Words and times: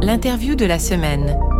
L'interview 0.00 0.54
de 0.54 0.66
la 0.66 0.78
semaine. 0.78 1.51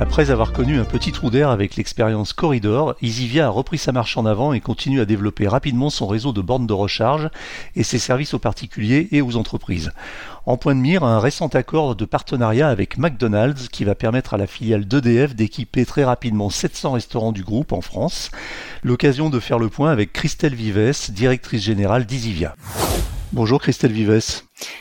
Après 0.00 0.30
avoir 0.30 0.52
connu 0.52 0.78
un 0.78 0.84
petit 0.84 1.10
trou 1.10 1.28
d'air 1.28 1.50
avec 1.50 1.74
l'expérience 1.74 2.32
Corridor, 2.32 2.94
Easyvia 3.02 3.46
a 3.46 3.50
repris 3.50 3.78
sa 3.78 3.90
marche 3.90 4.16
en 4.16 4.26
avant 4.26 4.52
et 4.52 4.60
continue 4.60 5.00
à 5.00 5.04
développer 5.04 5.48
rapidement 5.48 5.90
son 5.90 6.06
réseau 6.06 6.32
de 6.32 6.40
bornes 6.40 6.68
de 6.68 6.72
recharge 6.72 7.28
et 7.74 7.82
ses 7.82 7.98
services 7.98 8.32
aux 8.32 8.38
particuliers 8.38 9.08
et 9.10 9.22
aux 9.22 9.36
entreprises. 9.36 9.90
En 10.46 10.56
point 10.56 10.76
de 10.76 10.80
mire, 10.80 11.02
un 11.02 11.18
récent 11.18 11.48
accord 11.48 11.96
de 11.96 12.04
partenariat 12.04 12.68
avec 12.68 12.96
McDonald's 12.96 13.68
qui 13.68 13.84
va 13.84 13.96
permettre 13.96 14.34
à 14.34 14.36
la 14.36 14.46
filiale 14.46 14.86
d'EDF 14.86 15.34
d'équiper 15.34 15.84
très 15.84 16.04
rapidement 16.04 16.48
700 16.48 16.92
restaurants 16.92 17.32
du 17.32 17.42
groupe 17.42 17.72
en 17.72 17.80
France. 17.80 18.30
L'occasion 18.84 19.30
de 19.30 19.40
faire 19.40 19.58
le 19.58 19.68
point 19.68 19.90
avec 19.90 20.12
Christelle 20.12 20.54
Vives, 20.54 21.10
directrice 21.10 21.62
générale 21.62 22.06
d'Easyvia. 22.06 22.54
Bonjour 23.34 23.60
Christelle 23.60 23.92
Vives. 23.92 24.40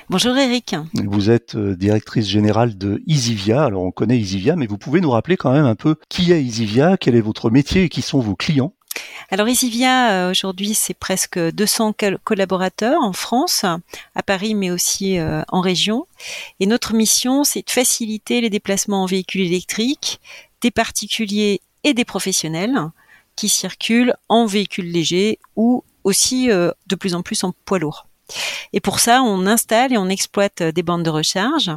Bonjour 0.10 0.38
Eric. 0.38 0.74
Vous 0.94 1.30
êtes 1.30 1.56
euh, 1.56 1.76
directrice 1.76 2.30
générale 2.30 2.78
de 2.78 3.04
Easyvia. 3.06 3.66
Alors 3.66 3.84
on 3.84 3.92
connaît 3.92 4.18
Easyvia, 4.18 4.56
mais 4.56 4.68
vous 4.68 4.78
pouvez 4.78 5.02
nous 5.02 5.10
rappeler 5.12 5.36
quand 5.36 5.52
même 5.52 5.66
un 5.66 5.76
peu 5.76 5.98
qui 6.08 6.32
est 6.32 6.42
Easyvia, 6.42 6.96
quel 6.96 7.16
est 7.16 7.22
votre 7.22 7.50
métier 7.50 7.84
et 7.84 7.90
qui 7.90 8.02
sont 8.02 8.22
vos 8.22 8.38
clients? 8.38 8.74
Alors 9.30 9.50
Easyvia, 9.50 10.12
euh, 10.12 10.32
aujourd'hui, 10.32 10.76
c'est 10.76 10.94
presque 10.94 11.38
200 11.38 11.94
collaborateurs 12.24 13.02
en 13.02 13.12
France, 13.12 13.66
à 14.16 14.24
Paris, 14.26 14.56
mais 14.56 14.72
aussi 14.72 15.20
euh, 15.20 15.42
en 15.50 15.60
région. 15.60 16.08
Et 16.62 16.68
notre 16.68 16.94
mission, 16.94 17.44
c'est 17.44 17.66
de 17.66 17.72
faciliter 17.72 18.40
les 18.40 18.50
déplacements 18.50 19.04
en 19.04 19.08
véhicules 19.08 19.42
électriques 19.42 20.22
des 20.62 20.72
particuliers 20.72 21.60
et 21.84 21.94
des 21.94 22.06
professionnels 22.06 22.80
qui 23.36 23.50
circulent 23.50 24.16
en 24.30 24.46
véhicules 24.46 24.90
légers 24.90 25.38
ou 25.58 25.84
aussi 26.06 26.48
de 26.48 26.96
plus 26.98 27.14
en 27.14 27.22
plus 27.22 27.44
en 27.44 27.54
poids 27.66 27.78
lourd. 27.78 28.07
Et 28.74 28.80
pour 28.80 29.00
ça, 29.00 29.22
on 29.22 29.46
installe 29.46 29.94
et 29.94 29.98
on 29.98 30.10
exploite 30.10 30.62
des 30.62 30.84
bandes 30.84 31.04
de 31.04 31.10
recharge 31.10 31.72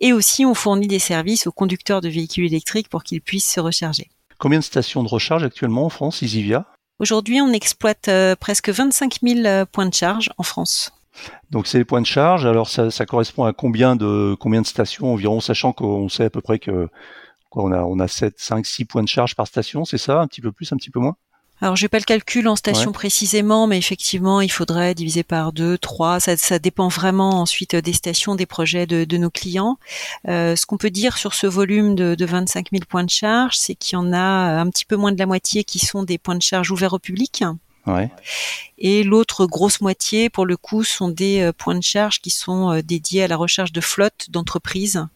et 0.00 0.12
aussi 0.12 0.44
on 0.44 0.54
fournit 0.54 0.88
des 0.88 0.98
services 0.98 1.46
aux 1.46 1.52
conducteurs 1.52 2.00
de 2.00 2.08
véhicules 2.08 2.46
électriques 2.46 2.88
pour 2.88 3.04
qu'ils 3.04 3.20
puissent 3.20 3.50
se 3.50 3.60
recharger. 3.60 4.10
Combien 4.38 4.58
de 4.58 4.64
stations 4.64 5.02
de 5.02 5.08
recharge 5.08 5.44
actuellement 5.44 5.84
en 5.86 5.90
France, 5.90 6.22
Easyvia 6.22 6.66
Aujourd'hui, 7.00 7.40
on 7.40 7.52
exploite 7.52 8.08
euh, 8.08 8.36
presque 8.36 8.68
25 8.68 9.18
000 9.22 9.46
euh, 9.46 9.64
points 9.64 9.86
de 9.86 9.94
charge 9.94 10.30
en 10.38 10.42
France. 10.44 10.92
Donc 11.50 11.66
c'est 11.66 11.78
les 11.78 11.84
points 11.84 12.00
de 12.00 12.06
charge. 12.06 12.46
Alors 12.46 12.68
ça, 12.68 13.06
correspond 13.06 13.44
à 13.44 13.52
combien 13.52 13.96
de 13.96 14.36
combien 14.38 14.62
de 14.62 14.66
stations 14.66 15.12
environ, 15.12 15.40
sachant 15.40 15.72
qu'on 15.72 16.08
sait 16.08 16.24
à 16.24 16.30
peu 16.30 16.40
près 16.40 16.58
que 16.58 16.88
on 17.52 17.72
a 17.72 17.82
on 17.82 18.00
a 18.00 18.08
7, 18.08 18.34
5, 18.36 18.66
6 18.66 18.84
points 18.84 19.02
de 19.02 19.08
charge 19.08 19.36
par 19.36 19.46
station, 19.46 19.84
c'est 19.84 19.98
ça? 19.98 20.20
Un 20.20 20.26
petit 20.26 20.40
peu 20.40 20.50
plus, 20.50 20.72
un 20.72 20.76
petit 20.76 20.90
peu 20.90 21.00
moins? 21.00 21.16
Alors, 21.60 21.76
je 21.76 21.84
n'ai 21.84 21.88
pas 21.88 21.98
le 21.98 22.04
calcul 22.04 22.48
en 22.48 22.56
station 22.56 22.92
précisément, 22.92 23.66
mais 23.66 23.78
effectivement, 23.78 24.40
il 24.40 24.50
faudrait 24.50 24.94
diviser 24.94 25.22
par 25.22 25.52
deux, 25.52 25.78
trois. 25.78 26.20
Ça, 26.20 26.36
ça 26.36 26.58
dépend 26.58 26.88
vraiment 26.88 27.40
ensuite 27.40 27.76
des 27.76 27.92
stations, 27.92 28.34
des 28.34 28.44
projets 28.44 28.86
de, 28.86 29.04
de 29.04 29.16
nos 29.16 29.30
clients. 29.30 29.78
Euh, 30.28 30.56
ce 30.56 30.66
qu'on 30.66 30.76
peut 30.76 30.90
dire 30.90 31.16
sur 31.16 31.32
ce 31.32 31.46
volume 31.46 31.94
de, 31.94 32.16
de 32.16 32.24
25 32.26 32.70
000 32.72 32.82
points 32.88 33.04
de 33.04 33.10
charge, 33.10 33.56
c'est 33.56 33.76
qu'il 33.76 33.94
y 33.94 33.96
en 33.96 34.12
a 34.12 34.18
un 34.18 34.68
petit 34.68 34.84
peu 34.84 34.96
moins 34.96 35.12
de 35.12 35.18
la 35.18 35.26
moitié 35.26 35.64
qui 35.64 35.78
sont 35.78 36.02
des 36.02 36.18
points 36.18 36.34
de 36.34 36.42
charge 36.42 36.70
ouverts 36.70 36.92
au 36.92 36.98
public. 36.98 37.44
Ouais. 37.86 38.10
Et 38.78 39.02
l'autre 39.02 39.46
grosse 39.46 39.80
moitié, 39.80 40.30
pour 40.30 40.46
le 40.46 40.56
coup, 40.56 40.84
sont 40.84 41.08
des 41.08 41.40
euh, 41.40 41.52
points 41.52 41.74
de 41.74 41.82
charge 41.82 42.20
qui 42.20 42.30
sont 42.30 42.70
euh, 42.70 42.82
dédiés 42.82 43.22
à 43.22 43.28
la 43.28 43.36
recherche 43.36 43.72
de 43.72 43.80
flottes 43.80 44.30
d'entreprises 44.30 45.06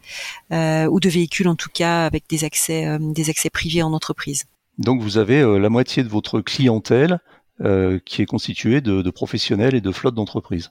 euh, 0.53 0.87
ou 0.87 1.01
de 1.01 1.09
véhicules, 1.09 1.49
en 1.49 1.57
tout 1.57 1.71
cas, 1.73 2.05
avec 2.05 2.25
des 2.29 2.45
accès, 2.45 2.87
euh, 2.87 2.99
des 3.01 3.31
accès 3.31 3.51
privés 3.51 3.83
en 3.83 3.93
entreprise. 3.93 4.45
Donc 4.79 5.03
vous 5.03 5.19
avez 5.19 5.41
euh, 5.41 5.59
la 5.59 5.69
moitié 5.69 6.03
de 6.03 6.09
votre 6.09 6.41
clientèle 6.41 7.19
euh, 7.61 7.99
qui 8.05 8.23
est 8.23 8.27
constituée 8.27 8.81
de, 8.81 9.11
professionnels 9.11 9.75
et 9.75 9.81
de 9.81 9.91
flottes 9.91 10.15
d'entreprises. 10.15 10.71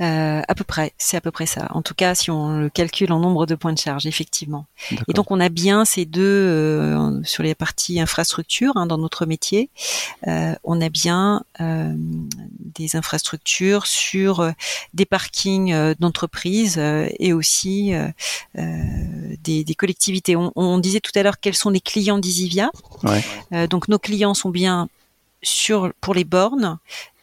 Euh, 0.00 0.40
à 0.48 0.54
peu 0.54 0.64
près, 0.64 0.92
c'est 0.96 1.16
à 1.16 1.20
peu 1.20 1.30
près 1.30 1.44
ça. 1.44 1.68
En 1.70 1.82
tout 1.82 1.94
cas, 1.94 2.14
si 2.14 2.30
on 2.30 2.58
le 2.58 2.70
calcule 2.70 3.12
en 3.12 3.20
nombre 3.20 3.44
de 3.44 3.54
points 3.54 3.74
de 3.74 3.78
charge, 3.78 4.06
effectivement. 4.06 4.66
Et 4.90 5.12
donc, 5.12 5.30
on 5.30 5.38
a 5.38 5.50
bien 5.50 5.84
ces 5.84 6.06
deux 6.06 6.22
euh, 6.22 7.20
sur 7.24 7.42
les 7.42 7.54
parties 7.54 8.00
infrastructures 8.00 8.72
hein, 8.76 8.86
dans 8.86 8.96
notre 8.96 9.26
métier. 9.26 9.68
Euh, 10.26 10.54
on 10.64 10.80
a 10.80 10.88
bien 10.88 11.44
euh, 11.60 11.92
des 11.94 12.96
infrastructures 12.96 13.86
sur 13.86 14.50
des 14.94 15.04
parkings 15.04 15.94
d'entreprises 16.00 16.78
et 16.78 17.32
aussi 17.34 17.92
des, 18.54 19.64
des, 19.64 19.74
collectivités. 19.74 20.36
On, 20.36 20.52
on, 20.56 20.78
disait 20.78 21.00
tout 21.00 21.12
à 21.14 21.22
l'heure 21.22 21.38
quels 21.38 21.54
sont 21.54 21.70
les 21.70 21.80
clients 21.80 22.18
d'Isivia. 22.18 22.70
Ouais. 23.04 23.68
donc, 23.68 23.88
nos 23.88 23.98
clients 23.98 24.34
sont 24.34 24.50
bien 24.50 24.88
sur 25.42 25.92
pour 26.00 26.14
les 26.14 26.24
bornes 26.24 26.78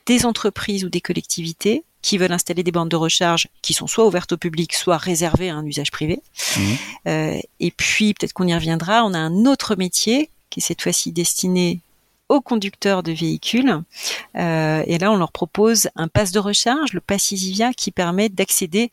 des 0.05 0.25
entreprises 0.25 0.83
ou 0.85 0.89
des 0.89 1.01
collectivités 1.01 1.83
qui 2.01 2.17
veulent 2.17 2.31
installer 2.31 2.63
des 2.63 2.71
bandes 2.71 2.89
de 2.89 2.95
recharge 2.95 3.47
qui 3.61 3.73
sont 3.73 3.87
soit 3.87 4.05
ouvertes 4.05 4.31
au 4.31 4.37
public, 4.37 4.73
soit 4.73 4.97
réservées 4.97 5.49
à 5.49 5.55
un 5.55 5.65
usage 5.65 5.91
privé. 5.91 6.21
Mmh. 6.55 6.61
Euh, 7.07 7.39
et 7.59 7.71
puis, 7.71 8.13
peut-être 8.13 8.33
qu'on 8.33 8.47
y 8.47 8.53
reviendra, 8.53 9.03
on 9.03 9.13
a 9.13 9.17
un 9.17 9.45
autre 9.45 9.75
métier 9.75 10.29
qui 10.49 10.59
est 10.59 10.63
cette 10.63 10.81
fois-ci 10.81 11.11
destiné 11.11 11.81
aux 12.29 12.41
conducteurs 12.41 13.03
de 13.03 13.11
véhicules. 13.11 13.81
Euh, 14.37 14.83
et 14.85 14.97
là, 14.97 15.11
on 15.11 15.17
leur 15.17 15.31
propose 15.31 15.89
un 15.95 16.07
pass 16.07 16.31
de 16.31 16.39
recharge, 16.39 16.93
le 16.93 17.01
pass 17.01 17.31
Isivia, 17.31 17.73
qui 17.73 17.91
permet 17.91 18.29
d'accéder 18.29 18.91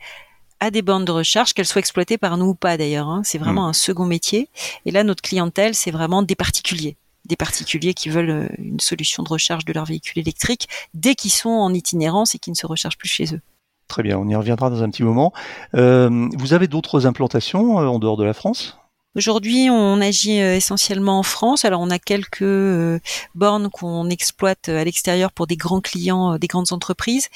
à 0.59 0.71
des 0.71 0.81
bandes 0.81 1.05
de 1.05 1.13
recharge, 1.13 1.53
qu'elles 1.53 1.67
soient 1.67 1.81
exploitées 1.81 2.17
par 2.17 2.39
nous 2.39 2.47
ou 2.47 2.55
pas 2.55 2.79
d'ailleurs. 2.79 3.09
Hein. 3.09 3.23
C'est 3.25 3.39
vraiment 3.39 3.67
mmh. 3.67 3.71
un 3.71 3.73
second 3.75 4.07
métier. 4.07 4.49
Et 4.87 4.91
là, 4.91 5.05
notre 5.05 5.23
clientèle, 5.23 5.75
c'est 5.75 5.91
vraiment 5.91 6.23
des 6.23 6.35
particuliers 6.35 6.97
des 7.27 7.37
particuliers 7.37 7.95
qui 7.95 8.09
veulent 8.09 8.31
euh, 8.31 8.49
une 8.59 8.81
solution 8.81 9.23
de 9.23 9.29
recharge 9.29 9.65
de 9.65 9.73
leur 9.73 9.85
véhicule 9.85 10.21
électrique 10.21 10.69
dès 10.95 11.15
qu'ils 11.15 11.33
sont 11.33 11.51
en 11.51 11.73
itinérance 11.75 12.35
et 12.35 12.39
qui 12.39 12.51
ne 12.51 12.57
se 12.57 12.67
rechargent 12.67 12.99
plus 12.99 13.09
chez 13.09 13.35
eux. 13.35 13.41
Très 13.89 14.03
bien, 14.03 14.19
on 14.19 14.29
y 14.29 14.35
reviendra 14.35 14.71
dans 14.71 14.83
un 14.83 14.91
petit 14.91 15.05
moment. 15.05 15.33
Euh, 15.75 16.29
vous 16.37 16.55
avez 16.55 16.67
d'autres 16.67 17.07
implantations 17.07 17.81
euh, 17.81 17.87
en 17.87 17.99
dehors 17.99 18.17
de 18.17 18.25
la 18.25 18.35
France? 18.35 18.79
Aujourd'hui, 19.17 19.71
on 19.71 20.03
agit 20.03 20.43
euh, 20.43 20.57
essentiellement 20.57 21.19
en 21.19 21.23
France. 21.23 21.65
Alors, 21.65 21.81
on 21.81 21.89
a 21.89 21.99
quelques 21.99 22.43
euh, 22.43 23.01
bornes 23.35 23.71
qu'on 23.71 24.11
exploite 24.11 24.69
euh, 24.69 24.79
à 24.79 24.85
l'extérieur 24.85 25.33
pour 25.33 25.47
des 25.47 25.57
grands 25.57 25.81
clients, 25.81 26.37
des 26.37 26.47
grandes 26.47 26.71
entreprises, 26.73 27.29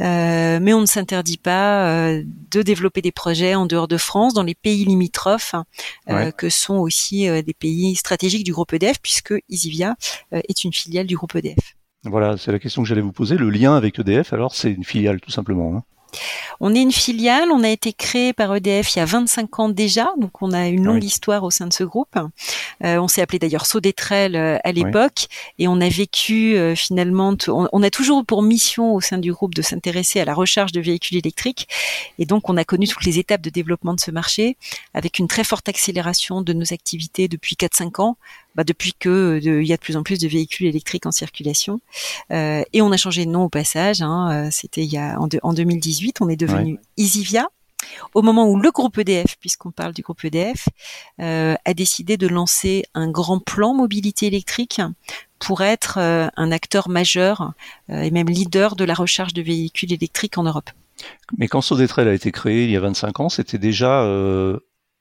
mais 0.00 0.72
on 0.74 0.80
ne 0.80 0.86
s'interdit 0.86 1.36
pas 1.36 2.10
de 2.12 2.62
développer 2.62 3.00
des 3.00 3.12
projets 3.12 3.54
en 3.54 3.66
dehors 3.66 3.86
de 3.86 3.96
France, 3.96 4.34
dans 4.34 4.42
les 4.42 4.56
pays 4.56 4.84
limitrophes, 4.84 5.54
Ouais. 6.08 6.32
que 6.36 6.48
sont 6.48 6.78
aussi 6.78 7.28
des 7.28 7.54
pays 7.54 7.94
stratégiques 7.94 8.44
du 8.44 8.52
groupe 8.52 8.72
EDF, 8.72 8.98
puisque 9.00 9.34
Isivia 9.48 9.94
est 10.32 10.64
une 10.64 10.72
filiale 10.72 11.06
du 11.06 11.16
groupe 11.16 11.36
EDF. 11.36 11.76
Voilà, 12.04 12.36
c'est 12.36 12.50
la 12.50 12.58
question 12.58 12.82
que 12.82 12.88
j'allais 12.88 13.00
vous 13.00 13.12
poser. 13.12 13.36
Le 13.36 13.50
lien 13.50 13.76
avec 13.76 13.98
EDF, 13.98 14.32
alors, 14.32 14.54
c'est 14.54 14.72
une 14.72 14.84
filiale 14.84 15.20
tout 15.20 15.30
simplement. 15.30 15.76
Hein. 15.76 15.82
On 16.60 16.74
est 16.74 16.82
une 16.82 16.92
filiale, 16.92 17.48
on 17.52 17.62
a 17.62 17.68
été 17.68 17.92
créé 17.92 18.32
par 18.32 18.54
EDF 18.54 18.94
il 18.94 18.98
y 18.98 19.02
a 19.02 19.04
25 19.04 19.58
ans 19.60 19.68
déjà, 19.68 20.12
donc 20.18 20.42
on 20.42 20.52
a 20.52 20.68
une 20.68 20.84
longue 20.84 20.96
Oui. 21.02 21.06
histoire 21.06 21.42
au 21.44 21.50
sein 21.50 21.66
de 21.66 21.72
ce 21.72 21.84
groupe. 21.84 22.16
Euh, 22.84 22.98
on 22.98 23.08
s'est 23.08 23.22
appelé 23.22 23.38
d'ailleurs 23.38 23.66
Saudetrel 23.66 24.36
euh, 24.36 24.58
à 24.64 24.72
l'époque 24.72 25.26
et 25.58 25.68
on 25.68 25.80
a 25.80 25.88
vécu 25.88 26.56
euh, 26.56 26.74
finalement, 26.74 27.34
on, 27.48 27.68
on 27.72 27.82
a 27.82 27.90
toujours 27.90 28.24
pour 28.24 28.42
mission 28.42 28.94
au 28.94 29.00
sein 29.00 29.18
du 29.18 29.32
groupe 29.32 29.54
de 29.54 29.62
s'intéresser 29.62 30.20
à 30.20 30.24
la 30.24 30.34
recharge 30.34 30.72
de 30.72 30.80
véhicules 30.80 31.16
électriques 31.18 31.68
et 32.18 32.26
donc 32.26 32.48
on 32.48 32.56
a 32.56 32.64
connu 32.64 32.86
toutes 32.88 33.04
les 33.04 33.18
étapes 33.18 33.42
de 33.42 33.50
développement 33.50 33.94
de 33.94 34.00
ce 34.00 34.10
marché 34.10 34.56
avec 34.94 35.18
une 35.18 35.28
très 35.28 35.44
forte 35.44 35.68
accélération 35.68 36.42
de 36.42 36.52
nos 36.52 36.72
activités 36.72 37.28
depuis 37.28 37.56
4-5 37.56 38.00
ans, 38.02 38.16
bah, 38.54 38.64
depuis 38.64 38.92
que 38.98 39.40
euh, 39.44 39.62
il 39.62 39.66
y 39.68 39.72
a 39.72 39.76
de 39.76 39.80
plus 39.80 39.96
en 39.96 40.02
plus 40.02 40.18
de 40.18 40.28
véhicules 40.28 40.66
électriques 40.66 41.06
en 41.06 41.12
circulation. 41.12 41.80
Euh, 42.32 42.62
et 42.72 42.82
on 42.82 42.90
a 42.92 42.96
changé 42.96 43.24
de 43.24 43.30
nom 43.30 43.44
au 43.44 43.48
passage. 43.48 44.02
Hein, 44.02 44.46
euh, 44.46 44.48
C'était 44.50 44.82
il 44.84 44.92
y 44.92 44.98
a 44.98 45.18
en, 45.20 45.26
de- 45.28 45.40
en 45.42 45.52
2018, 45.52 46.20
on 46.20 46.28
est 46.28 46.36
devenu 46.36 46.78
Easyvia. 46.96 47.48
Au 48.14 48.20
moment 48.22 48.46
où 48.48 48.60
le 48.60 48.70
groupe 48.70 48.98
EDF, 48.98 49.36
puisqu'on 49.40 49.70
parle 49.70 49.92
du 49.94 50.02
groupe 50.02 50.22
EDF, 50.24 50.68
euh, 51.20 51.54
a 51.64 51.74
décidé 51.74 52.16
de 52.18 52.26
lancer 52.28 52.84
un 52.94 53.10
grand 53.10 53.40
plan 53.40 53.72
mobilité 53.74 54.26
électrique 54.26 54.80
pour 55.38 55.62
être 55.62 55.96
euh, 55.98 56.28
un 56.36 56.52
acteur 56.52 56.88
majeur 56.90 57.52
euh, 57.90 58.02
et 58.02 58.10
même 58.10 58.28
leader 58.28 58.76
de 58.76 58.84
la 58.84 58.92
recharge 58.94 59.32
de 59.32 59.40
véhicules 59.42 59.92
électriques 59.92 60.36
en 60.36 60.42
Europe. 60.42 60.70
Mais 61.38 61.48
quand 61.48 61.62
Sodetrel 61.62 62.06
a 62.06 62.12
été 62.12 62.30
créé 62.30 62.64
il 62.64 62.70
y 62.70 62.76
a 62.76 62.80
25 62.80 63.20
ans, 63.20 63.28
c'était 63.30 63.56
déjà 63.58 64.02
euh, 64.02 64.58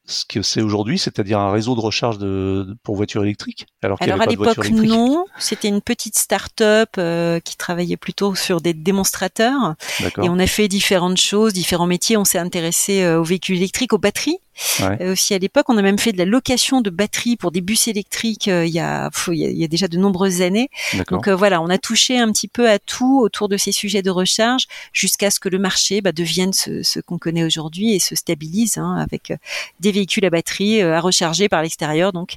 ce 0.09 0.25
que 0.25 0.41
c'est 0.41 0.61
aujourd'hui, 0.61 0.97
c'est-à-dire 0.97 1.39
un 1.39 1.51
réseau 1.51 1.75
de 1.75 1.79
recharge 1.79 2.17
de, 2.17 2.65
de- 2.67 2.77
pour 2.83 2.95
voitures 2.95 3.23
électriques 3.23 3.67
Alors 3.81 3.97
à 4.01 4.06
avait 4.06 4.25
l'époque 4.31 4.69
non, 4.71 5.25
c'était 5.38 5.67
une 5.67 5.81
petite 5.81 6.17
start-up 6.17 6.89
euh, 6.97 7.39
qui 7.39 7.56
travaillait 7.57 7.97
plutôt 7.97 8.35
sur 8.35 8.59
des 8.61 8.73
démonstrateurs 8.73 9.75
et 10.23 10.29
on 10.29 10.39
a 10.39 10.47
fait 10.47 10.67
différentes 10.67 11.17
choses, 11.17 11.53
différents 11.53 11.88
métiers. 11.88 12.17
On 12.17 12.25
s'est 12.25 12.39
intéressé 12.39 13.03
euh, 13.03 13.19
aux 13.19 13.23
véhicules 13.23 13.57
électriques, 13.57 13.94
aux 13.94 13.97
batteries. 13.97 14.38
Ouais. 14.81 15.01
Euh, 15.01 15.12
aussi 15.13 15.34
à 15.34 15.38
l'époque, 15.38 15.66
on 15.69 15.78
a 15.78 15.81
même 15.81 15.98
fait 15.98 16.12
de 16.12 16.18
la 16.18 16.25
location 16.25 16.81
de 16.81 16.90
batteries 16.90 17.38
pour 17.38 17.51
des 17.51 17.62
bus 17.62 17.88
électriques 17.88 18.48
euh, 18.48 18.66
il, 18.66 18.74
y 18.74 18.80
a, 18.80 19.10
pff, 19.10 19.30
il, 19.31 19.40
y 19.40 19.46
a, 19.46 19.50
il 19.50 19.57
y 19.57 19.63
a 19.63 19.68
déjà 19.68 19.88
de 19.88 19.98
nombreuses 19.98 20.42
années. 20.42 20.69
Donc 21.10 21.28
euh, 21.28 21.36
voilà, 21.36 21.62
on 21.62 21.69
a 21.69 21.78
touché 21.78 22.19
un 22.19 22.31
petit 22.31 22.48
peu 22.48 22.69
à 22.69 22.80
tout 22.80 23.19
autour 23.22 23.50
de 23.50 23.57
ces 23.57 23.72
sujets 23.72 24.01
de 24.01 24.10
recharge 24.10 24.66
jusqu'à 24.94 25.31
ce 25.31 25.40
que 25.40 25.50
le 25.50 25.60
marché 25.60 26.01
bah, 26.01 26.12
devienne 26.12 26.54
ce, 26.54 26.84
ce 26.84 27.00
qu'on 27.00 27.18
connaît 27.18 27.44
aujourd'hui 27.44 27.94
et 27.94 28.00
se 28.00 28.16
stabilise 28.16 28.78
hein, 28.78 28.98
avec 28.98 29.34
des 29.80 29.92
véhicules 29.92 30.25
à 30.25 30.30
batterie 30.30 30.81
à 30.81 31.00
recharger 31.00 31.50
par 31.50 31.62
l'extérieur. 31.62 32.12
Donc 32.12 32.36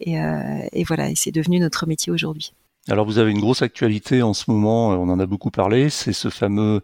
et, 0.00 0.16
et 0.72 0.84
voilà, 0.84 1.10
et 1.10 1.14
c'est 1.16 1.32
devenu 1.32 1.60
notre 1.60 1.86
métier 1.86 2.12
aujourd'hui. 2.12 2.52
Alors 2.88 3.06
vous 3.06 3.18
avez 3.18 3.30
une 3.30 3.40
grosse 3.40 3.62
actualité 3.62 4.22
en 4.22 4.34
ce 4.34 4.50
moment, 4.50 4.90
on 4.90 5.08
en 5.08 5.18
a 5.18 5.26
beaucoup 5.26 5.50
parlé, 5.50 5.88
c'est 5.88 6.12
ce 6.12 6.28
fameux 6.28 6.82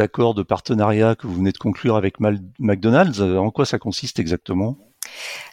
accord 0.00 0.34
de 0.34 0.42
partenariat 0.42 1.14
que 1.14 1.26
vous 1.26 1.34
venez 1.34 1.52
de 1.52 1.58
conclure 1.58 1.96
avec 1.96 2.20
McDonald's. 2.58 3.20
En 3.20 3.50
quoi 3.50 3.66
ça 3.66 3.78
consiste 3.78 4.18
exactement? 4.18 4.78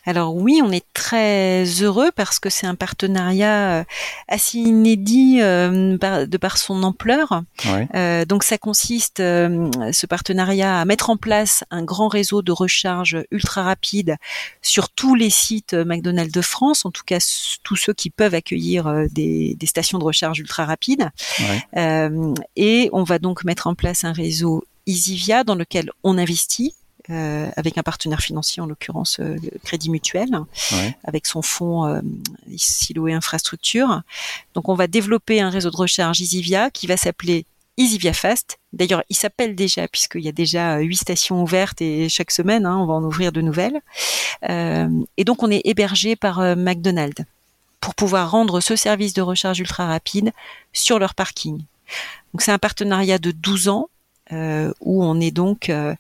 Alors 0.05 0.35
oui, 0.35 0.59
on 0.63 0.71
est 0.71 0.85
très 0.93 1.65
heureux 1.81 2.09
parce 2.15 2.39
que 2.39 2.49
c'est 2.49 2.65
un 2.65 2.73
partenariat 2.73 3.79
euh, 3.79 3.83
assez 4.27 4.57
inédit 4.57 5.39
euh, 5.39 5.97
de 6.25 6.37
par 6.37 6.57
son 6.57 6.81
ampleur. 6.81 7.43
Euh, 7.93 8.25
donc 8.25 8.43
ça 8.43 8.57
consiste, 8.57 9.17
ce 9.17 10.05
partenariat, 10.07 10.79
à 10.79 10.85
mettre 10.85 11.11
en 11.11 11.17
place 11.17 11.63
un 11.69 11.83
grand 11.83 12.07
réseau 12.07 12.41
de 12.41 12.51
recharge 12.51 13.23
ultra 13.29 13.61
rapide 13.61 14.15
sur 14.61 14.89
tous 14.89 15.13
les 15.13 15.29
sites 15.29 15.73
McDonald's 15.73 16.33
de 16.33 16.41
France, 16.41 16.85
en 16.85 16.91
tout 16.91 17.03
cas 17.05 17.19
tous 17.63 17.75
ceux 17.75 17.93
qui 17.93 18.09
peuvent 18.09 18.33
accueillir 18.33 18.91
des, 19.11 19.55
stations 19.65 19.99
de 19.99 20.03
recharge 20.03 20.39
ultra 20.39 20.65
rapides. 20.65 21.09
et 21.75 22.89
on 22.91 23.03
va 23.03 23.19
donc 23.19 23.43
mettre 23.43 23.67
en 23.67 23.75
place 23.75 24.03
un 24.05 24.13
réseau 24.13 24.63
EasyVia 24.87 25.43
dans 25.43 25.55
lequel 25.55 25.91
on 26.03 26.17
investit 26.17 26.73
euh, 27.11 27.49
avec 27.55 27.79
un 27.79 27.83
partenaire 27.83 28.19
financier, 28.19 28.61
en 28.61 28.67
l'occurrence 28.67 29.19
euh, 29.19 29.35
Crédit 29.63 29.89
Mutuel, 29.89 30.29
avec 31.03 31.25
son 31.25 31.41
fonds 31.41 31.85
euh, 31.85 32.01
Silo 32.55 33.07
et 33.07 33.13
Infrastructure. 33.13 34.03
Donc 34.53 34.69
on 34.69 34.75
va 34.75 34.85
développer 34.85 35.41
un 35.41 35.49
réseau 35.49 35.71
de 35.71 35.75
recharge 35.75 36.21
EasyVia 36.21 36.69
qui 36.69 36.85
va 36.85 36.97
s'appeler 36.97 37.47
EasyVia 37.77 38.13
Fast. 38.13 38.59
D'ailleurs, 38.73 39.03
il 39.09 39.15
s'appelle 39.15 39.55
déjà 39.55 39.87
puisqu'il 39.87 40.21
y 40.21 40.27
a 40.27 40.31
déjà 40.31 40.77
huit 40.77 40.97
stations 40.97 41.41
ouvertes 41.41 41.81
et 41.81 42.09
chaque 42.09 42.29
semaine, 42.29 42.67
hein, 42.67 42.77
on 42.77 42.85
va 42.85 42.93
en 42.93 43.03
ouvrir 43.03 43.31
de 43.31 43.41
nouvelles. 43.41 43.81
et 44.47 45.23
donc, 45.25 45.41
on 45.41 45.49
est 45.49 45.61
hébergé 45.65 46.15
par 46.15 46.55
McDonald's 46.55 47.23
pour 47.79 47.95
pouvoir 47.95 48.29
rendre 48.29 48.59
ce 48.59 48.75
service 48.75 49.13
de 49.13 49.21
recharge 49.21 49.59
ultra 49.59 49.87
rapide 49.87 50.31
sur 50.73 50.99
leur 50.99 51.15
parking. 51.15 51.57
Donc, 52.33 52.41
c'est 52.41 52.51
un 52.51 52.59
partenariat 52.59 53.17
de 53.17 53.31
12 53.31 53.69
ans 53.69 53.89
euh, 54.31 54.71
où 54.79 55.03
on 55.03 55.19
est 55.19 55.31
donc 55.31 55.69
euh, 55.69 55.95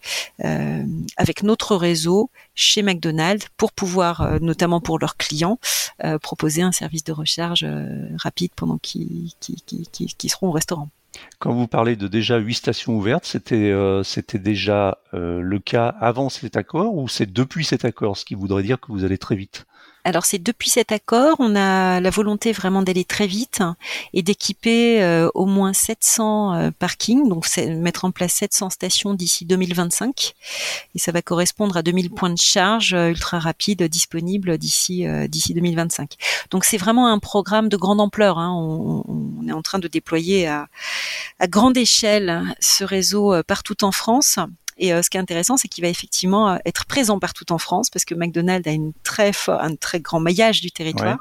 euh, 0.45 0.83
avec 1.17 1.41
notre 1.41 1.75
réseau 1.75 2.29
chez 2.53 2.83
McDonald's 2.83 3.47
pour 3.57 3.71
pouvoir, 3.71 4.39
notamment 4.39 4.81
pour 4.81 4.99
leurs 4.99 5.17
clients, 5.17 5.59
proposer 6.21 6.61
un 6.61 6.71
service 6.71 7.03
de 7.03 7.11
recharge 7.11 7.65
rapide 8.17 8.51
pendant 8.55 8.77
qu'ils 8.77 9.31
seront 10.27 10.49
au 10.49 10.51
restaurant. 10.51 10.89
Quand 11.39 11.53
vous 11.53 11.67
parlez 11.67 11.95
de 11.95 12.07
déjà 12.07 12.37
huit 12.37 12.55
stations 12.55 12.95
ouvertes, 12.95 13.25
c'était 13.25 13.73
c'était 14.03 14.39
déjà 14.39 14.99
le 15.13 15.59
cas 15.59 15.87
avant 15.99 16.29
cet 16.29 16.57
accord 16.57 16.95
ou 16.95 17.07
c'est 17.07 17.31
depuis 17.31 17.65
cet 17.65 17.85
accord, 17.85 18.17
ce 18.17 18.25
qui 18.25 18.35
voudrait 18.35 18.63
dire 18.63 18.79
que 18.79 18.91
vous 18.91 19.03
allez 19.05 19.17
très 19.17 19.35
vite? 19.35 19.65
Alors 20.03 20.25
c'est 20.25 20.39
depuis 20.39 20.69
cet 20.69 20.91
accord, 20.91 21.35
on 21.39 21.55
a 21.55 21.99
la 21.99 22.09
volonté 22.09 22.51
vraiment 22.53 22.81
d'aller 22.81 23.03
très 23.03 23.27
vite 23.27 23.61
et 24.13 24.21
d'équiper 24.21 25.03
euh, 25.03 25.29
au 25.33 25.45
moins 25.45 25.73
700 25.73 26.53
euh, 26.53 26.71
parkings, 26.71 27.27
donc 27.27 27.45
mettre 27.57 28.05
en 28.05 28.11
place 28.11 28.33
700 28.33 28.69
stations 28.69 29.13
d'ici 29.13 29.45
2025 29.45 30.33
et 30.95 30.99
ça 30.99 31.11
va 31.11 31.21
correspondre 31.21 31.75
à 31.75 31.81
2000 31.83 32.11
points 32.11 32.29
de 32.29 32.37
charge 32.37 32.93
euh, 32.93 33.09
ultra 33.09 33.39
rapides 33.39 33.83
disponibles 33.83 34.57
d'ici 34.57 35.05
d'ici 35.27 35.53
2025. 35.53 36.15
Donc 36.51 36.65
c'est 36.65 36.77
vraiment 36.77 37.07
un 37.07 37.19
programme 37.19 37.69
de 37.69 37.77
grande 37.77 37.99
ampleur. 37.99 38.39
Hein. 38.39 38.53
On, 38.53 39.47
est 39.47 39.51
en 39.51 39.61
train 39.61 39.79
de 39.79 39.87
déployer 39.87 40.47
à 40.47 40.67
grande 41.47 41.77
échelle 41.77 42.43
ce 42.59 42.83
réseau 42.83 43.33
partout 43.43 43.83
en 43.83 43.91
France 43.91 44.39
et 44.79 44.93
euh, 44.93 45.01
ce 45.03 45.09
qui 45.09 45.17
est 45.17 45.19
intéressant, 45.19 45.57
c'est 45.57 45.67
qu'il 45.67 45.83
va 45.83 45.89
effectivement 45.89 46.51
euh, 46.51 46.57
être 46.65 46.85
présent 46.85 47.19
partout 47.19 47.51
en 47.51 47.57
France 47.57 47.89
parce 47.89 48.05
que 48.05 48.15
McDonald's 48.15 48.67
a 48.67 48.71
une 48.71 48.93
très 49.03 49.33
fort, 49.33 49.61
un 49.61 49.75
très 49.75 49.99
grand 49.99 50.21
maillage 50.21 50.61
du 50.61 50.71
territoire. 50.71 51.19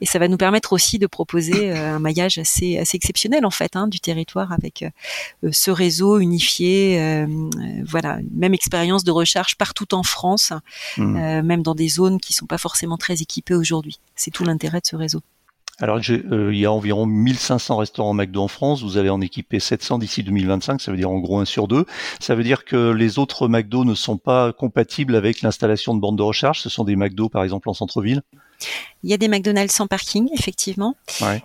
Et 0.00 0.06
ça 0.06 0.18
va 0.18 0.26
nous 0.28 0.38
permettre 0.38 0.72
aussi 0.72 0.98
de 0.98 1.06
proposer 1.06 1.70
euh, 1.70 1.96
un 1.96 1.98
maillage 1.98 2.38
assez, 2.38 2.78
assez 2.78 2.96
exceptionnel 2.96 3.44
en 3.44 3.50
fait 3.50 3.76
hein, 3.76 3.86
du 3.88 4.00
territoire 4.00 4.52
avec 4.52 4.84
ce 5.50 5.70
réseau 5.70 6.18
unifié. 6.18 7.26
voilà, 7.86 8.18
même 8.32 8.54
expérience 8.54 9.04
de 9.04 9.10
recharge 9.10 9.56
partout 9.56 9.94
en 9.94 10.02
France, 10.02 10.52
mmh. 10.96 11.40
même 11.42 11.62
dans 11.62 11.74
des 11.74 11.88
zones 11.88 12.18
qui 12.18 12.32
sont 12.32 12.46
pas 12.46 12.58
forcément 12.58 12.96
très 12.96 13.20
équipées 13.20 13.54
aujourd'hui. 13.54 14.00
C'est 14.16 14.30
tout 14.30 14.44
l'intérêt 14.44 14.80
de 14.80 14.86
ce 14.86 14.96
réseau. 14.96 15.20
Alors, 15.80 15.98
euh, 16.08 16.50
il 16.52 16.58
y 16.58 16.66
a 16.66 16.72
environ 16.72 17.04
1500 17.04 17.78
restaurants 17.78 18.14
McDo 18.14 18.42
en 18.42 18.48
France. 18.48 18.82
Vous 18.82 18.96
allez 18.96 19.10
en 19.10 19.20
équiper 19.20 19.58
700 19.58 19.98
d'ici 19.98 20.22
2025. 20.22 20.80
Ça 20.80 20.92
veut 20.92 20.96
dire 20.96 21.10
en 21.10 21.18
gros 21.18 21.40
un 21.40 21.44
sur 21.44 21.66
deux. 21.66 21.84
Ça 22.20 22.34
veut 22.34 22.44
dire 22.44 22.64
que 22.64 22.92
les 22.92 23.18
autres 23.18 23.48
McDo 23.48 23.84
ne 23.84 23.94
sont 23.94 24.16
pas 24.16 24.52
compatibles 24.52 25.16
avec 25.16 25.42
l'installation 25.42 25.94
de 25.94 26.00
bornes 26.00 26.16
de 26.16 26.22
recharge. 26.22 26.60
Ce 26.60 26.68
sont 26.68 26.84
des 26.84 26.94
McDo, 26.94 27.28
par 27.28 27.42
exemple, 27.42 27.68
en 27.68 27.74
centre-ville. 27.74 28.22
Il 29.04 29.10
y 29.10 29.12
a 29.12 29.18
des 29.18 29.28
McDonald's 29.28 29.74
sans 29.74 29.86
parking, 29.86 30.30
effectivement. 30.32 30.96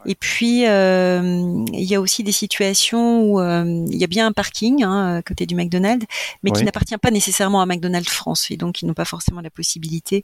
Et 0.06 0.16
puis, 0.16 0.66
euh, 0.66 1.66
il 1.74 1.84
y 1.84 1.94
a 1.94 2.00
aussi 2.00 2.24
des 2.24 2.32
situations 2.32 3.24
où 3.24 3.42
euh, 3.42 3.86
il 3.90 3.98
y 3.98 4.04
a 4.06 4.08
bien 4.08 4.28
un 4.28 4.32
parking 4.32 4.82
hein, 4.84 5.18
à 5.18 5.22
côté 5.22 5.46
du 5.46 5.56
McDonald's, 5.56 6.06
mais 6.42 6.52
qui 6.52 6.64
n'appartient 6.64 6.98
pas 6.98 7.12
nécessairement 7.12 7.62
à 7.62 7.66
McDonald's 7.66 8.10
France. 8.10 8.50
Et 8.50 8.56
donc, 8.56 8.82
ils 8.82 8.86
n'ont 8.86 8.94
pas 8.94 9.04
forcément 9.04 9.42
la 9.42 9.50
possibilité 9.50 10.24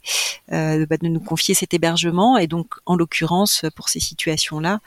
euh, 0.53 0.85
bah, 0.89 0.95
de 0.95 1.09
nous 1.09 1.19
confier 1.19 1.55
cet 1.55 1.73
hébergement. 1.73 2.37
Et 2.37 2.47
donc, 2.47 2.67
en 2.85 2.95
l'occurrence, 2.95 3.65
pour 3.75 3.89
ces 3.89 3.99
situations-là, 3.99 4.79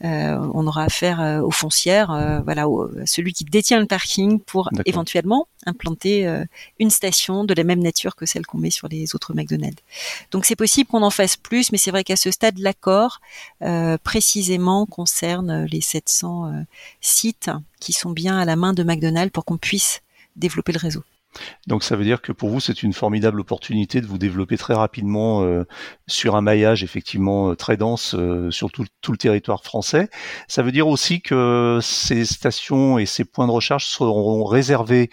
on 0.00 0.66
aura 0.66 0.84
affaire 0.84 1.42
aux 1.44 1.50
foncières, 1.50 2.42
voilà, 2.44 2.66
celui 3.04 3.32
qui 3.32 3.44
détient 3.44 3.80
le 3.80 3.86
parking 3.86 4.38
pour 4.38 4.70
éventuellement 4.84 5.48
implanter 5.66 6.28
une 6.78 6.90
station 6.90 7.42
de 7.44 7.52
la 7.52 7.64
même 7.64 7.82
nature 7.82 8.14
que 8.14 8.26
celle 8.26 8.46
qu'on 8.46 8.58
met 8.58 8.70
sur 8.70 8.86
les 8.86 9.16
autres 9.16 9.34
McDonald's. 9.34 9.82
Donc, 10.30 10.44
c'est 10.44 10.54
possible 10.54 10.88
qu'on 10.88 11.02
en 11.02 11.10
fasse 11.10 11.36
plus, 11.36 11.72
mais 11.72 11.78
c'est 11.78 11.95
vrai 11.96 12.04
qu'à 12.04 12.16
ce 12.16 12.30
stade, 12.30 12.58
l'accord 12.58 13.20
euh, 13.62 13.96
précisément 14.02 14.86
concerne 14.86 15.64
les 15.64 15.80
700 15.80 16.46
euh, 16.46 16.62
sites 17.00 17.50
qui 17.80 17.92
sont 17.92 18.10
bien 18.10 18.38
à 18.38 18.44
la 18.44 18.56
main 18.56 18.72
de 18.72 18.82
McDonald's 18.82 19.32
pour 19.32 19.44
qu'on 19.44 19.56
puisse 19.56 20.02
développer 20.36 20.72
le 20.72 20.78
réseau. 20.78 21.02
Donc 21.66 21.84
ça 21.84 21.96
veut 21.96 22.04
dire 22.04 22.22
que 22.22 22.32
pour 22.32 22.48
vous, 22.48 22.60
c'est 22.60 22.82
une 22.82 22.94
formidable 22.94 23.40
opportunité 23.40 24.00
de 24.00 24.06
vous 24.06 24.16
développer 24.16 24.56
très 24.56 24.72
rapidement 24.72 25.42
euh, 25.42 25.64
sur 26.06 26.34
un 26.34 26.40
maillage 26.40 26.82
effectivement 26.82 27.54
très 27.54 27.76
dense 27.76 28.16
sur 28.50 28.70
tout, 28.70 28.84
le 29.08 29.16
territoire 29.16 29.62
français. 29.62 30.08
Ça 30.48 30.62
veut 30.62 30.72
dire 30.72 30.88
aussi 30.88 31.20
que 31.20 31.78
ces 31.82 32.24
stations 32.24 32.98
et 32.98 33.04
ces 33.04 33.24
points 33.24 33.46
de 33.46 33.52
recharge 33.52 33.84
seront 33.86 34.44
réservés 34.44 35.10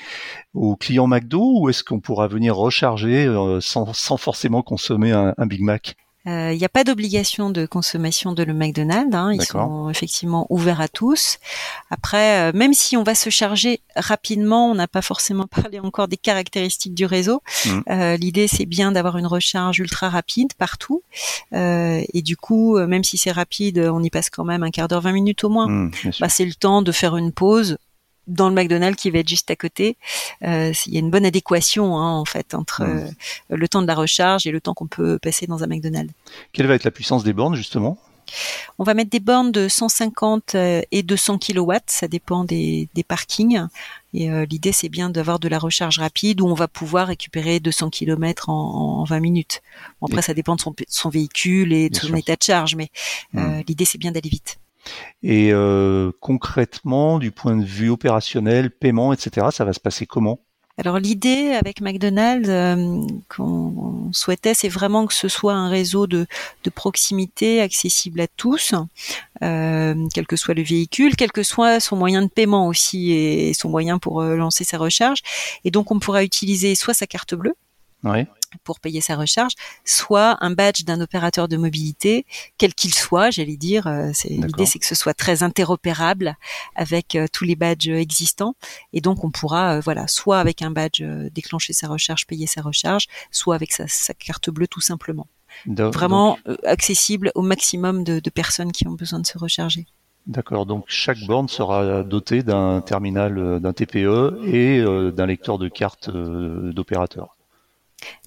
aux 0.53 0.77
clients 0.77 1.07
McDo 1.07 1.59
ou 1.59 1.69
est-ce 1.69 1.83
qu'on 1.83 1.99
pourra 1.99 2.27
venir 2.27 2.55
recharger 2.55 3.27
sans, 3.59 4.17
forcément 4.17 4.61
consommer 4.61 5.11
un 5.11 5.45
Big 5.45 5.61
Mac? 5.61 5.97
Il 6.25 6.31
euh, 6.31 6.55
n'y 6.55 6.63
a 6.63 6.69
pas 6.69 6.85
d'obligation 6.85 7.49
de 7.49 7.65
consommation 7.65 8.31
de 8.31 8.43
le 8.43 8.53
McDonald's. 8.53 9.13
Hein, 9.13 9.33
ils 9.33 9.41
sont 9.41 9.89
effectivement 9.89 10.47
ouverts 10.49 10.79
à 10.79 10.87
tous. 10.87 11.37
Après, 11.89 12.49
euh, 12.49 12.51
même 12.55 12.73
si 12.73 12.95
on 12.95 13.03
va 13.03 13.13
se 13.13 13.29
charger 13.29 13.81
rapidement, 13.97 14.71
on 14.71 14.75
n'a 14.75 14.87
pas 14.87 15.01
forcément 15.01 15.47
parlé 15.63 15.79
encore 15.79 16.07
des 16.07 16.15
caractéristiques 16.15 16.93
du 16.93 17.05
réseau. 17.05 17.41
Mm. 17.65 17.79
Euh, 17.89 18.17
L'idée, 18.17 18.47
c'est 18.47 18.65
bien 18.65 18.93
d'avoir 18.93 19.17
une 19.17 19.27
recharge 19.27 19.79
ultra 19.79 20.09
rapide 20.09 20.53
partout. 20.53 21.03
Et 21.51 22.21
du 22.21 22.37
coup, 22.37 22.77
même 22.79 23.03
si 23.03 23.17
c'est 23.17 23.31
rapide, 23.31 23.79
on 23.79 24.01
y 24.01 24.09
passe 24.09 24.29
quand 24.29 24.45
même 24.45 24.63
un 24.63 24.71
quart 24.71 24.87
d'heure, 24.87 25.01
20 25.01 25.11
minutes 25.11 25.43
au 25.43 25.49
moins. 25.49 25.67
Mm, 25.67 25.91
bah, 26.19 26.29
c'est 26.29 26.45
le 26.45 26.53
temps 26.53 26.81
de 26.81 26.91
faire 26.91 27.17
une 27.17 27.31
pause 27.31 27.77
dans 28.27 28.49
le 28.49 28.55
McDonald's 28.55 29.01
qui 29.01 29.11
va 29.11 29.19
être 29.19 29.27
juste 29.27 29.51
à 29.51 29.55
côté. 29.55 29.97
Euh, 30.43 30.71
il 30.85 30.93
y 30.93 30.97
a 30.97 30.99
une 30.99 31.09
bonne 31.09 31.25
adéquation 31.25 31.97
hein, 31.97 32.11
en 32.11 32.25
fait 32.25 32.53
entre 32.53 32.83
euh, 32.83 33.09
le 33.49 33.67
temps 33.67 33.81
de 33.81 33.87
la 33.87 33.95
recharge 33.95 34.47
et 34.47 34.51
le 34.51 34.61
temps 34.61 34.73
qu'on 34.73 34.87
peut 34.87 35.19
passer 35.19 35.47
dans 35.47 35.63
un 35.63 35.67
McDonald's. 35.67 36.13
Quelle 36.51 36.67
va 36.67 36.75
être 36.75 36.83
la 36.83 36.91
puissance 36.91 37.23
des 37.23 37.33
bornes 37.33 37.55
justement? 37.55 37.97
On 38.79 38.85
va 38.85 38.93
mettre 38.93 39.09
des 39.09 39.19
bornes 39.19 39.51
de 39.51 39.67
150 39.67 40.55
euh, 40.55 40.81
et 40.91 41.03
200 41.03 41.39
kW, 41.39 41.73
ça 41.87 42.07
dépend 42.07 42.45
des, 42.45 42.87
parkings. 43.07 43.67
Et 44.13 44.29
l'idée, 44.45 44.71
c'est 44.71 44.89
bien 44.89 45.09
d'avoir 45.09 45.39
de 45.39 45.47
la 45.47 45.57
recharge 45.57 45.97
rapide 45.97 46.39
où 46.39 46.47
on 46.47 46.53
va 46.53 46.67
pouvoir 46.67 47.07
récupérer 47.07 47.59
200 47.59 47.89
km 47.89 48.49
en, 48.49 49.03
20 49.03 49.19
minutes. 49.19 49.61
après, 50.03 50.21
ça 50.21 50.35
dépend 50.35 50.55
de 50.55 50.61
son, 50.87 51.09
véhicule 51.09 51.73
et 51.73 51.89
de 51.89 51.95
son 51.95 52.15
état 52.15 52.35
de 52.35 52.43
charge, 52.43 52.75
mais 52.75 52.89
hmm. 53.33 53.61
l'idée, 53.67 53.85
c'est 53.85 53.97
bien 53.97 54.11
d'aller 54.11 54.29
vite. 54.29 54.59
Et 55.21 55.51
euh, 55.53 56.11
concrètement, 56.19 57.19
du 57.19 57.31
point 57.31 57.55
de 57.55 57.63
vue 57.63 57.89
opérationnel, 57.89 58.71
paiement, 58.71 59.13
etc., 59.13 59.47
ça 59.51 59.65
va 59.65 59.73
se 59.73 59.79
passer 59.79 60.05
comment? 60.05 60.39
Alors 60.79 60.97
l'idée 60.97 61.51
avec 61.51 61.81
McDonald's 61.81 62.49
euh, 62.49 62.99
qu'on 63.29 64.09
souhaitait, 64.11 64.55
c'est 64.55 64.69
vraiment 64.69 65.05
que 65.05 65.13
ce 65.13 65.27
soit 65.27 65.53
un 65.53 65.69
réseau 65.69 66.07
de, 66.07 66.25
proximité 66.73 67.61
accessible 67.61 68.21
à 68.21 68.27
tous, 68.27 68.73
euh, 69.43 70.07
quel 70.15 70.25
que 70.25 70.35
soit 70.35 70.55
le 70.55 70.63
véhicule, 70.63 71.15
quel 71.15 71.31
que 71.31 71.43
soit 71.43 71.79
son 71.79 71.95
moyen 71.95 72.23
de 72.23 72.27
paiement 72.27 72.65
aussi 72.67 73.11
et 73.11 73.53
son 73.53 73.69
moyen 73.69 73.99
pour 73.99 74.23
lancer 74.23 74.63
sa 74.63 74.79
recharge. 74.79 75.19
Et 75.63 75.69
donc 75.69 75.91
on 75.91 75.99
pourra 75.99 76.23
utiliser 76.23 76.73
soit 76.73 76.95
sa 76.95 77.05
carte 77.05 77.35
bleue, 77.35 77.53
oui 78.03 78.25
pour 78.63 78.79
payer 78.79 79.01
sa 79.01 79.15
recharge, 79.15 79.53
soit 79.83 80.37
un 80.41 80.51
badge 80.51 80.83
d'un 80.83 81.01
opérateur 81.01 81.47
de 81.47 81.57
mobilité, 81.57 82.25
quel 82.59 82.75
qu'il 82.75 82.93
soit, 82.93 83.31
j'allais 83.31 83.57
dire. 83.57 83.87
Euh, 83.87 84.11
l'idée, 84.29 84.67
c'est 84.67 84.77
que 84.77 84.85
ce 84.85 84.93
soit 84.93 85.15
très 85.15 85.41
interopérable 85.41 86.37
avec 86.75 87.15
euh, 87.15 87.25
tous 87.33 87.45
les 87.45 87.55
badges 87.55 87.89
existants. 87.89 88.55
Et 88.93 89.01
donc, 89.01 89.23
on 89.23 89.31
pourra, 89.31 89.77
euh, 89.77 89.79
voilà, 89.79 90.07
soit 90.07 90.39
avec 90.39 90.61
un 90.61 90.69
badge 90.69 91.01
déclencher 91.31 91.73
sa 91.73 91.87
recharge, 91.87 92.27
payer 92.27 92.45
sa 92.45 92.61
recharge, 92.61 93.07
soit 93.31 93.55
avec 93.55 93.71
sa, 93.71 93.87
carte 94.13 94.51
bleue 94.51 94.67
tout 94.67 94.81
simplement. 94.81 95.27
vraiment 95.65 96.37
accessible 96.63 97.31
au 97.33 97.41
maximum 97.41 98.03
de, 98.03 98.19
de 98.19 98.29
personnes 98.29 98.71
qui 98.71 98.87
ont 98.87 98.93
besoin 98.93 99.19
de 99.19 99.25
se 99.25 99.37
recharger. 99.39 99.87
D'accord, 100.25 100.65
donc 100.65 100.85
chaque 100.87 101.19
borne 101.27 101.49
sera 101.49 102.03
dotée 102.03 102.43
d'un 102.43 102.79
terminal, 102.79 103.37
euh, 103.37 103.59
d'un 103.59 103.73
TPE 103.73 104.39
et 104.45 104.79
euh, 104.79 105.11
d'un 105.11 105.25
lecteur 105.25 105.57
de 105.57 105.67
carte 105.67 106.09
euh, 106.09 106.71
d'opérateur. 106.71 107.35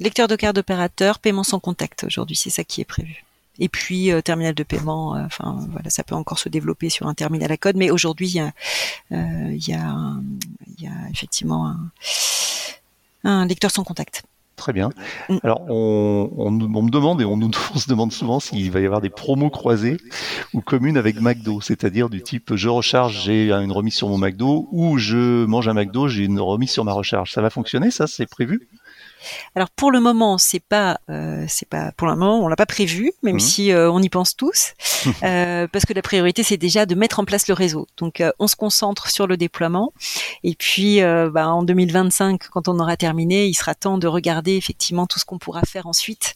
Lecteur 0.00 0.28
de 0.28 0.36
carte 0.36 0.56
d'opérateur, 0.56 1.18
paiement 1.18 1.44
sans 1.44 1.60
contact 1.60 2.04
aujourd'hui, 2.04 2.36
c'est 2.36 2.50
ça 2.50 2.64
qui 2.64 2.80
est 2.80 2.84
prévu. 2.84 3.24
Et 3.58 3.70
puis 3.70 4.10
terminal 4.22 4.54
de 4.54 4.62
paiement, 4.62 5.12
enfin 5.12 5.66
voilà, 5.70 5.88
ça 5.88 6.04
peut 6.04 6.14
encore 6.14 6.38
se 6.38 6.50
développer 6.50 6.90
sur 6.90 7.06
un 7.06 7.14
terminal 7.14 7.50
à 7.50 7.56
code, 7.56 7.76
mais 7.76 7.90
aujourd'hui 7.90 8.28
il 8.28 8.36
y 8.36 8.40
a, 8.40 8.52
il 9.10 9.66
y 9.66 9.72
a, 9.72 9.96
il 10.76 10.84
y 10.84 10.86
a 10.86 11.10
effectivement 11.10 11.66
un, 11.66 11.90
un 13.24 13.46
lecteur 13.46 13.70
sans 13.70 13.82
contact. 13.82 14.24
Très 14.56 14.72
bien. 14.72 14.90
Mm. 15.28 15.36
Alors, 15.42 15.62
on, 15.68 16.30
on, 16.38 16.50
me 16.50 16.90
demande 16.90 17.20
et 17.20 17.24
on, 17.24 17.36
nous, 17.36 17.50
on 17.74 17.78
se 17.78 17.88
demande 17.88 18.10
souvent 18.12 18.40
s'il 18.40 18.70
va 18.70 18.80
y 18.80 18.86
avoir 18.86 19.02
des 19.02 19.10
promos 19.10 19.50
croisés 19.50 19.98
ou 20.54 20.62
communes 20.62 20.96
avec 20.96 21.20
McDo, 21.20 21.60
c'est-à-dire 21.60 22.08
du 22.08 22.22
type 22.22 22.54
je 22.56 22.68
recharge, 22.68 23.22
j'ai 23.22 23.52
une 23.52 23.72
remise 23.72 23.94
sur 23.94 24.08
mon 24.08 24.18
McDo, 24.18 24.68
ou 24.72 24.96
je 24.96 25.44
mange 25.44 25.68
un 25.68 25.74
McDo, 25.74 26.08
j'ai 26.08 26.24
une 26.24 26.40
remise 26.40 26.70
sur 26.70 26.84
ma 26.84 26.92
recharge. 26.92 27.32
Ça 27.32 27.42
va 27.42 27.50
fonctionner, 27.50 27.90
ça? 27.90 28.06
C'est 28.06 28.26
prévu? 28.26 28.66
Alors 29.54 29.70
pour 29.70 29.90
le 29.90 30.00
moment, 30.00 30.38
c'est 30.38 30.60
pas, 30.60 31.00
euh, 31.10 31.44
c'est 31.48 31.68
pas, 31.68 31.92
pour 31.92 32.06
le 32.06 32.16
moment, 32.16 32.44
on 32.44 32.48
l'a 32.48 32.56
pas 32.56 32.66
prévu, 32.66 33.12
même 33.22 33.36
mmh. 33.36 33.40
si 33.40 33.72
euh, 33.72 33.90
on 33.90 34.00
y 34.02 34.08
pense 34.08 34.36
tous, 34.36 34.74
euh, 35.22 35.66
parce 35.70 35.84
que 35.84 35.92
la 35.92 36.02
priorité 36.02 36.42
c'est 36.42 36.56
déjà 36.56 36.86
de 36.86 36.94
mettre 36.94 37.20
en 37.20 37.24
place 37.24 37.48
le 37.48 37.54
réseau. 37.54 37.86
Donc 37.96 38.22
on 38.38 38.46
se 38.46 38.56
concentre 38.56 39.10
sur 39.10 39.26
le 39.26 39.36
déploiement, 39.36 39.92
et 40.42 40.54
puis 40.54 41.00
bah, 41.00 41.48
en 41.48 41.62
2025, 41.62 42.48
quand 42.50 42.68
on 42.68 42.78
aura 42.78 42.96
terminé, 42.96 43.46
il 43.46 43.54
sera 43.54 43.74
temps 43.74 43.98
de 43.98 44.06
regarder 44.06 44.56
effectivement 44.56 45.06
tout 45.06 45.18
ce 45.18 45.24
qu'on 45.24 45.38
pourra 45.38 45.62
faire 45.62 45.86
ensuite 45.86 46.34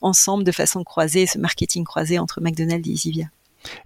ensemble 0.00 0.44
de 0.44 0.52
façon 0.52 0.84
croisée, 0.84 1.26
ce 1.26 1.38
marketing 1.38 1.84
croisé 1.84 2.18
entre 2.18 2.40
McDonald's 2.40 2.88
et 2.88 2.92
Easyvia. 2.92 3.26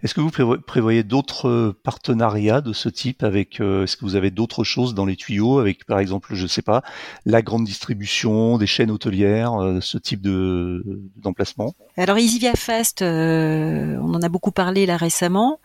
Est-ce 0.02 0.14
que 0.14 0.20
vous 0.20 0.30
prévoyez 0.30 1.02
d'autres 1.02 1.48
euh, 1.48 1.80
partenariats 1.82 2.60
de 2.60 2.72
ce 2.72 2.88
type 2.88 3.22
avec 3.22 3.60
euh, 3.60 3.84
Est-ce 3.84 3.96
que 3.96 4.04
vous 4.04 4.16
avez 4.16 4.30
d'autres 4.30 4.64
choses 4.64 4.94
dans 4.94 5.06
les 5.06 5.16
tuyaux 5.16 5.58
avec, 5.58 5.84
par 5.84 5.98
exemple, 5.98 6.34
je 6.34 6.42
ne 6.42 6.48
sais 6.48 6.62
pas, 6.62 6.82
la 7.26 7.42
grande 7.42 7.64
distribution, 7.64 8.58
des 8.58 8.66
chaînes 8.66 8.90
hôtelières, 8.90 9.54
euh, 9.54 9.80
ce 9.80 9.98
type 9.98 10.22
de 10.22 10.84
d'emplacement? 11.16 11.74
Alors 11.96 12.18
Easyvia 12.18 12.54
Fast, 12.54 13.02
on 13.02 14.14
en 14.14 14.22
a 14.22 14.28
beaucoup 14.28 14.52
parlé 14.52 14.86
là 14.86 14.96
récemment. 14.96 15.60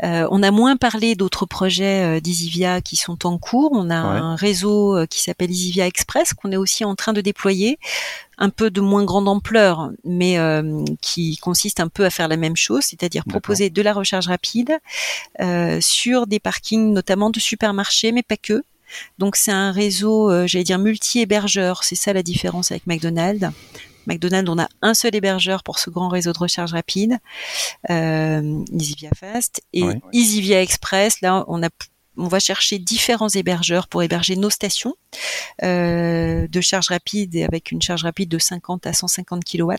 on 0.00 0.42
a 0.42 0.50
moins 0.50 0.76
parlé 0.76 1.14
d'autres 1.14 1.46
projets 1.46 2.20
d'Easyvia 2.20 2.80
qui 2.80 2.96
sont 2.96 3.26
en 3.26 3.38
cours. 3.38 3.70
On 3.72 3.90
a 3.90 3.96
un 3.96 4.36
réseau 4.36 5.06
qui 5.08 5.20
s'appelle 5.20 5.50
Easyvia 5.50 5.86
Express 5.86 6.34
qu'on 6.34 6.52
est 6.52 6.56
aussi 6.56 6.84
en 6.84 6.94
train 6.94 7.12
de 7.12 7.20
déployer 7.20 7.78
un 8.38 8.50
peu 8.50 8.70
de 8.70 8.80
moins 8.80 9.04
grande 9.04 9.28
ampleur, 9.28 9.90
mais 10.04 10.38
euh, 10.38 10.84
qui 11.00 11.36
consiste 11.36 11.80
un 11.80 11.88
peu 11.88 12.04
à 12.04 12.10
faire 12.10 12.28
la 12.28 12.36
même 12.36 12.56
chose, 12.56 12.82
c'est-à-dire 12.84 13.24
proposer 13.24 13.70
de 13.70 13.82
la 13.82 13.92
recharge 13.92 14.28
rapide 14.28 14.78
euh, 15.40 15.78
sur 15.80 16.26
des 16.26 16.40
parkings 16.40 16.92
notamment 16.92 17.30
de 17.30 17.40
supermarchés, 17.40 18.12
mais 18.12 18.22
pas 18.22 18.36
que. 18.36 18.62
Donc 19.18 19.36
c'est 19.36 19.52
un 19.52 19.72
réseau, 19.72 20.30
euh, 20.30 20.46
j'allais 20.46 20.64
dire 20.64 20.78
multi-hébergeur. 20.78 21.84
C'est 21.84 21.94
ça 21.94 22.12
la 22.12 22.22
différence 22.22 22.70
avec 22.70 22.86
McDonald's. 22.86 23.48
McDonald's, 24.06 24.50
on 24.50 24.58
a 24.58 24.68
un 24.82 24.94
seul 24.94 25.14
hébergeur 25.14 25.62
pour 25.62 25.78
ce 25.78 25.88
grand 25.88 26.08
réseau 26.08 26.32
de 26.32 26.38
recharge 26.38 26.72
rapide, 26.72 27.18
euh, 27.90 28.64
EasyVia 28.72 29.10
Fast, 29.14 29.62
et 29.72 29.84
EasyVia 30.12 30.60
Express. 30.60 31.20
Là, 31.20 31.44
on 31.46 31.62
a 31.62 31.68
on 32.22 32.28
va 32.28 32.38
chercher 32.38 32.78
différents 32.78 33.28
hébergeurs 33.28 33.88
pour 33.88 34.02
héberger 34.02 34.36
nos 34.36 34.48
stations 34.48 34.94
euh, 35.64 36.46
de 36.46 36.60
charge 36.60 36.88
rapide 36.88 37.36
avec 37.36 37.72
une 37.72 37.82
charge 37.82 38.04
rapide 38.04 38.28
de 38.28 38.38
50 38.38 38.86
à 38.86 38.92
150 38.92 39.42
kW. 39.44 39.72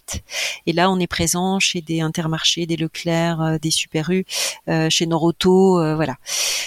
Et 0.66 0.74
là, 0.74 0.92
on 0.92 1.00
est 1.00 1.08
présent 1.08 1.60
chez 1.62 1.80
des 1.80 2.02
Intermarchés, 2.02 2.66
des 2.66 2.76
Leclerc, 2.76 3.42
euh, 3.42 3.58
des 3.60 3.72
Super 3.72 4.10
U, 4.10 4.26
euh, 4.68 4.90
chez 4.90 5.06
Noroto, 5.06 5.96
voilà. 5.96 6.18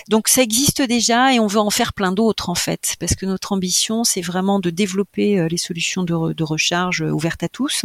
Donc 0.08 0.28
ça 0.28 0.40
existe 0.40 0.80
déjà 0.80 1.34
et 1.34 1.40
on 1.40 1.46
veut 1.46 1.60
en 1.60 1.70
faire 1.70 1.92
plein 1.92 2.12
d'autres 2.12 2.48
en 2.48 2.54
fait, 2.54 2.96
parce 2.98 3.14
que 3.14 3.26
notre 3.26 3.52
ambition, 3.52 4.02
c'est 4.04 4.22
vraiment 4.22 4.60
de 4.60 4.70
développer 4.70 5.46
les 5.48 5.58
solutions 5.58 6.04
de 6.04 6.42
recharge 6.44 7.02
ouvertes 7.02 7.42
à 7.42 7.48
tous. 7.48 7.84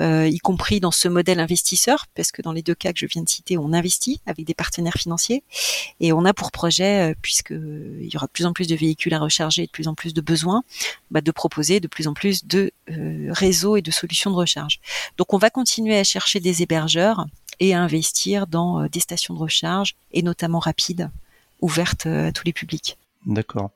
Euh, 0.00 0.26
y 0.26 0.38
compris 0.38 0.80
dans 0.80 0.90
ce 0.90 1.08
modèle 1.08 1.40
investisseur, 1.40 2.06
parce 2.14 2.32
que 2.32 2.40
dans 2.40 2.52
les 2.52 2.62
deux 2.62 2.74
cas 2.74 2.92
que 2.92 2.98
je 2.98 3.06
viens 3.06 3.22
de 3.22 3.28
citer, 3.28 3.58
on 3.58 3.72
investit 3.72 4.20
avec 4.24 4.46
des 4.46 4.54
partenaires 4.54 4.94
financiers 4.94 5.42
et 6.00 6.12
on 6.12 6.24
a 6.24 6.32
pour 6.32 6.52
projet, 6.52 7.10
euh, 7.10 7.14
puisque 7.20 7.50
il 7.50 8.08
y 8.08 8.16
aura 8.16 8.26
de 8.26 8.32
plus 8.32 8.46
en 8.46 8.52
plus 8.54 8.66
de 8.66 8.74
véhicules 8.74 9.12
à 9.12 9.18
recharger, 9.18 9.66
de 9.66 9.70
plus 9.70 9.88
en 9.88 9.94
plus 9.94 10.14
de 10.14 10.20
besoins, 10.22 10.62
bah, 11.10 11.20
de 11.20 11.30
proposer 11.30 11.80
de 11.80 11.88
plus 11.88 12.08
en 12.08 12.14
plus 12.14 12.46
de 12.46 12.72
euh, 12.90 13.28
réseaux 13.30 13.76
et 13.76 13.82
de 13.82 13.90
solutions 13.90 14.30
de 14.30 14.36
recharge. 14.36 14.80
Donc 15.18 15.34
on 15.34 15.38
va 15.38 15.50
continuer 15.50 15.98
à 15.98 16.04
chercher 16.04 16.40
des 16.40 16.62
hébergeurs 16.62 17.26
et 17.58 17.74
à 17.74 17.82
investir 17.82 18.46
dans 18.46 18.86
des 18.86 19.00
stations 19.00 19.34
de 19.34 19.38
recharge 19.38 19.96
et 20.12 20.22
notamment 20.22 20.60
rapides, 20.60 21.10
ouvertes 21.60 22.06
à 22.06 22.32
tous 22.32 22.44
les 22.46 22.54
publics. 22.54 22.96
D'accord. 23.26 23.70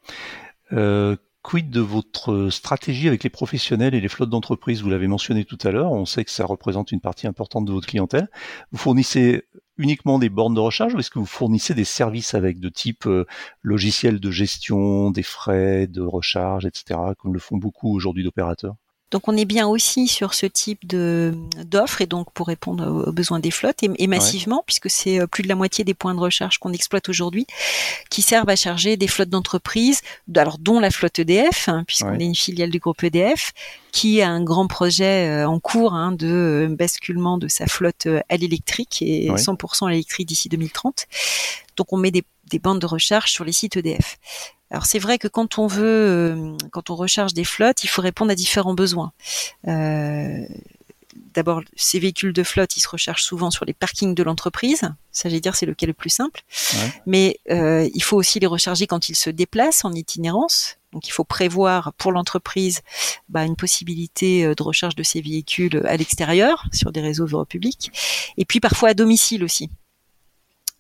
Quid 1.45 1.69
de 1.69 1.81
votre 1.81 2.49
stratégie 2.49 3.07
avec 3.07 3.23
les 3.23 3.29
professionnels 3.29 3.95
et 3.95 4.01
les 4.01 4.09
flottes 4.09 4.31
d'entreprise 4.31 4.83
Vous 4.83 4.89
l'avez 4.89 5.09
mentionné 5.09 5.45
tout 5.45 5.59
à 5.63 5.71
l'heure, 5.71 5.93
on 5.93 6.07
sait 6.07 6.25
que 6.25 6.31
ça 6.31 6.47
représente 6.47 6.91
une 6.91 7.03
partie 7.03 7.27
importante 7.27 7.67
de 7.67 7.73
votre 7.73 7.87
clientèle. 7.87 8.29
Vous 8.73 8.79
fournissez 8.79 9.43
uniquement 9.77 10.19
des 10.19 10.31
bornes 10.31 10.55
de 10.55 10.61
recharge 10.61 10.95
ou 10.95 11.01
est-ce 11.01 11.11
que 11.11 11.19
vous 11.19 11.27
fournissez 11.27 11.75
des 11.75 11.85
services 11.85 12.33
avec 12.33 12.61
de 12.61 12.71
type 12.71 13.07
euh, 13.07 13.27
logiciel 13.61 14.21
de 14.21 14.31
gestion 14.31 15.11
des 15.11 15.23
frais 15.23 15.87
de 15.87 16.01
recharge, 16.01 16.65
etc., 16.65 16.99
comme 17.19 17.35
le 17.35 17.41
font 17.41 17.59
beaucoup 17.59 17.95
aujourd'hui 17.95 18.25
d'opérateurs? 18.25 18.77
Donc 19.11 19.29
on 19.29 19.37
est 19.37 19.45
bien 19.45 19.69
aussi 19.69 20.09
sur 20.09 20.35
ce 20.35 20.47
type 20.47 20.87
de 20.87 21.35
d'offres 21.65 22.01
et 22.01 22.07
donc 22.07 22.33
pour 22.33 22.49
répondre 22.49 23.05
aux 23.07 23.13
besoins 23.13 23.39
des 23.39 23.51
flottes 23.51 23.83
et, 23.83 24.07
massivement 24.07 24.65
puisque 24.67 24.91
c'est 24.91 25.21
euh, 25.21 25.27
plus 25.27 25.43
de 25.43 25.49
la 25.49 25.55
moitié 25.55 25.85
des 25.85 25.95
points 25.95 26.15
de 26.15 26.21
recharge 26.21 26.59
qu'on 26.59 26.73
exploite 26.73 27.09
aujourd'hui 27.09 27.47
qui 28.11 28.23
servent 28.23 28.49
à 28.49 28.57
charger 28.57 28.97
des 28.97 29.07
flottes 29.07 29.29
d'entreprises, 29.29 30.01
alors 30.35 30.59
dont 30.59 30.81
la 30.81 30.91
flotte 30.91 31.19
EDF 31.19 31.69
hein, 31.69 31.85
puisqu'on 31.87 32.19
est 32.19 32.25
une 32.25 32.35
filiale 32.35 32.71
du 32.71 32.79
groupe 32.79 33.05
EDF 33.05 33.53
qui 33.93 34.21
a 34.21 34.29
un 34.29 34.43
grand 34.43 34.67
projet 34.67 35.29
euh, 35.29 35.49
en 35.49 35.61
cours 35.61 35.95
hein, 35.95 36.11
de 36.11 36.67
euh, 36.69 36.75
basculement 36.75 37.39
de 37.39 37.47
sa 37.47 37.67
flotte 37.67 38.09
à 38.29 38.37
l'électrique 38.37 39.01
et 39.03 39.29
100% 39.29 39.87
à 39.87 39.91
l'électrique 39.91 40.27
d'ici 40.27 40.49
2030. 40.49 41.07
Donc 41.77 41.93
on 41.93 41.97
met 41.97 42.11
des, 42.11 42.25
des 42.51 42.59
bandes 42.59 42.81
de 42.81 42.87
recharge 42.87 43.31
sur 43.31 43.45
les 43.45 43.53
sites 43.53 43.77
EDF. 43.77 44.19
Alors 44.71 44.87
c'est 44.87 44.99
vrai 44.99 45.19
que 45.19 45.29
quand 45.29 45.59
on 45.59 45.67
veut, 45.67 45.85
euh, 45.85 46.57
quand 46.71 46.91
on 46.91 46.97
recharge 46.97 47.35
des 47.35 47.45
flottes, 47.45 47.85
il 47.85 47.89
faut 47.89 48.03
répondre 48.03 48.31
à 48.31 48.35
différents 48.35 48.75
besoins. 48.75 49.13
Euh, 49.69 50.45
d'abord, 51.35 51.63
ces 51.77 51.99
véhicules 51.99 52.33
de 52.33 52.43
flotte, 52.43 52.77
ils 52.77 52.81
se 52.81 52.89
rechargent 52.89 53.23
souvent 53.23 53.51
sur 53.51 53.65
les 53.65 53.73
parkings 53.73 54.15
de 54.15 54.23
l'entreprise. 54.23 54.83
Ça, 55.13 55.29
j'ai 55.29 55.41
dire, 55.41 55.55
c'est 55.55 55.67
le 55.67 55.75
cas 55.75 55.87
le 55.87 55.93
plus 55.93 56.11
simple. 56.11 56.43
Mais 57.07 57.39
euh, 57.51 57.89
il 57.95 58.03
faut 58.03 58.17
aussi 58.17 58.41
les 58.41 58.47
recharger 58.47 58.87
quand 58.87 59.09
ils 59.09 59.17
se 59.17 59.31
déplacent 59.31 59.85
en 59.85 59.93
itinérance. 59.93 60.77
Donc, 60.93 61.09
il 61.09 61.11
faut 61.11 61.25
prévoir 61.25 61.93
pour 61.95 62.13
l'entreprise 62.13 62.81
bah, 63.29 63.45
une 63.45 63.57
possibilité 63.57 64.55
de 64.55 64.63
recharge 64.63 64.95
de 64.95 65.03
ces 65.03 65.21
véhicules 65.21 65.83
à 65.87 65.97
l'extérieur, 65.97 66.65
sur 66.73 66.93
des 66.93 67.01
réseaux 67.01 67.45
publics. 67.45 67.91
Et 68.37 68.45
puis, 68.45 68.61
parfois 68.61 68.91
à 68.91 68.95
domicile 68.95 69.43
aussi. 69.43 69.71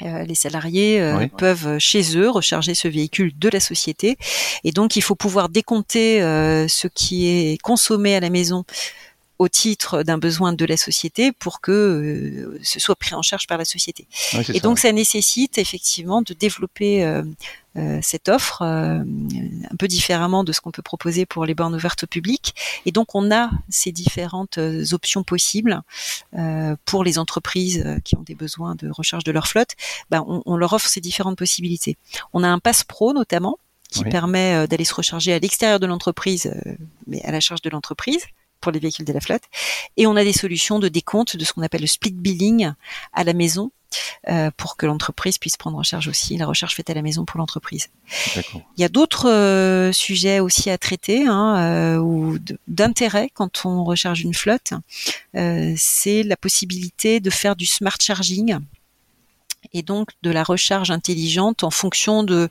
Euh, 0.05 0.25
les 0.25 0.35
salariés 0.35 1.01
euh, 1.01 1.27
peuvent 1.39 1.67
euh, 1.67 1.79
chez 1.79 2.19
eux 2.19 2.29
recharger 2.29 2.75
ce 2.75 2.89
véhicule 2.89 3.33
de 3.39 3.49
la 3.49 3.61
société. 3.61 4.19
Et 4.63 4.71
donc 4.71 4.97
il 4.97 5.03
faut 5.03 5.15
pouvoir 5.15 5.49
décompter 5.49 6.21
ce 6.21 6.89
qui 6.89 7.27
est 7.27 7.61
consommé 7.63 8.15
à 8.15 8.21
la 8.21 8.31
maison 8.31 8.65
au 9.39 9.49
titre 9.49 10.03
d'un 10.03 10.19
besoin 10.19 10.53
de 10.53 10.65
la 10.65 10.77
société 10.77 11.33
pour 11.33 11.61
que 11.61 12.59
ce 12.63 12.81
soit 12.81 12.97
pris 12.97 13.15
en 13.15 13.23
charge 13.23 13.47
par 13.47 13.59
la 13.59 13.65
société. 13.65 14.07
et 14.53 14.61
donc 14.61 14.79
ça 14.79 14.93
nécessite 14.93 15.59
effectivement 15.59 16.23
de 16.23 16.35
développer 16.35 17.05
euh, 17.77 17.99
cette 18.03 18.29
offre 18.29 18.63
euh, 18.63 19.01
un 19.01 19.77
peu 19.77 19.89
différemment 19.89 20.45
de 20.45 20.53
ce 20.53 20.61
qu'on 20.61 20.71
peut 20.71 20.83
proposer 20.83 21.27
pour 21.27 21.45
les 21.45 21.55
bornes 21.55 21.75
ouvertes 21.75 22.05
au 22.05 22.07
public. 22.07 22.55
Et 22.87 22.93
donc 22.93 23.15
on 23.17 23.33
a 23.33 23.51
ces 23.69 23.91
différentes 23.91 24.59
euh, 24.59 24.85
options 24.93 25.25
possibles 25.25 25.83
pour 26.85 27.05
les 27.05 27.19
entreprises 27.19 27.85
qui 28.05 28.17
ont 28.17 28.23
des 28.23 28.35
besoins 28.35 28.75
de 28.75 28.91
recharge 28.91 29.25
de 29.25 29.33
leur 29.33 29.47
flotte. 29.47 29.71
Ben, 30.11 30.25
on, 30.27 30.57
leur 30.57 30.73
offre 30.73 30.89
ces 30.89 31.01
différentes 31.01 31.39
possibilités. 31.39 31.97
On 32.33 32.43
a 32.43 32.49
un 32.49 32.59
passe 32.59 32.85
pro 32.85 33.13
notamment 33.13 33.59
qui 33.91 34.05
permet 34.05 34.67
d'aller 34.67 34.85
se 34.85 34.95
recharger 34.95 35.33
à 35.33 35.39
l'extérieur 35.39 35.79
de 35.79 35.87
l'entreprise, 35.87 36.53
mais 37.07 37.23
à 37.23 37.31
la 37.31 37.41
charge 37.41 37.63
de 37.63 37.71
l'entreprise 37.71 38.25
pour 38.65 38.73
les 38.73 38.81
véhicules 38.81 39.05
de 39.05 39.13
la 39.13 39.21
flotte. 39.21 39.43
Et 39.99 40.07
on 40.07 40.17
a 40.17 40.25
des 40.25 40.33
solutions 40.33 40.79
de 40.79 40.89
décompte 40.89 41.37
de 41.37 41.45
ce 41.45 41.53
qu'on 41.53 41.61
appelle 41.61 41.83
le 41.83 41.87
split 41.87 42.13
billing 42.13 42.73
à 43.13 43.23
la 43.23 43.35
maison 43.35 43.71
euh, 44.29 44.51
pour 44.57 44.79
que 44.79 44.87
l'entreprise 44.87 45.37
puisse 45.37 45.59
prendre 45.59 45.77
en 45.77 45.83
charge 45.83 46.09
aussi 46.09 46.39
la 46.39 46.47
recherche 46.47 46.75
faite 46.75 46.89
à 46.89 46.95
la 46.95 47.03
maison 47.03 47.27
pour 47.27 47.39
l'entreprise. 47.39 47.91
Il 48.37 48.81
y 48.81 48.85
a 48.85 48.89
d'autres 48.89 49.29
euh, 49.29 49.93
sujets 49.93 50.41
aussi 50.41 50.71
à 50.71 50.79
traiter 50.79 51.27
hein, 51.27 51.59
euh, 51.59 51.99
ou 51.99 52.39
d'intérêt 52.67 53.31
quand 53.35 53.67
on 53.67 53.85
recharge 53.85 54.23
une 54.23 54.33
flotte. 54.33 54.73
c'est 55.77 56.23
la 56.23 56.37
possibilité 56.39 57.21
de 57.21 57.29
faire 57.29 57.55
du 57.55 57.67
smart 57.67 57.99
charging 58.01 58.59
et 59.75 59.83
donc 59.83 60.09
de 60.23 60.31
la 60.31 60.43
recharge 60.43 60.91
intelligente 60.91 61.65
en 61.65 61.71
fonction 61.71 62.23
de 62.23 62.49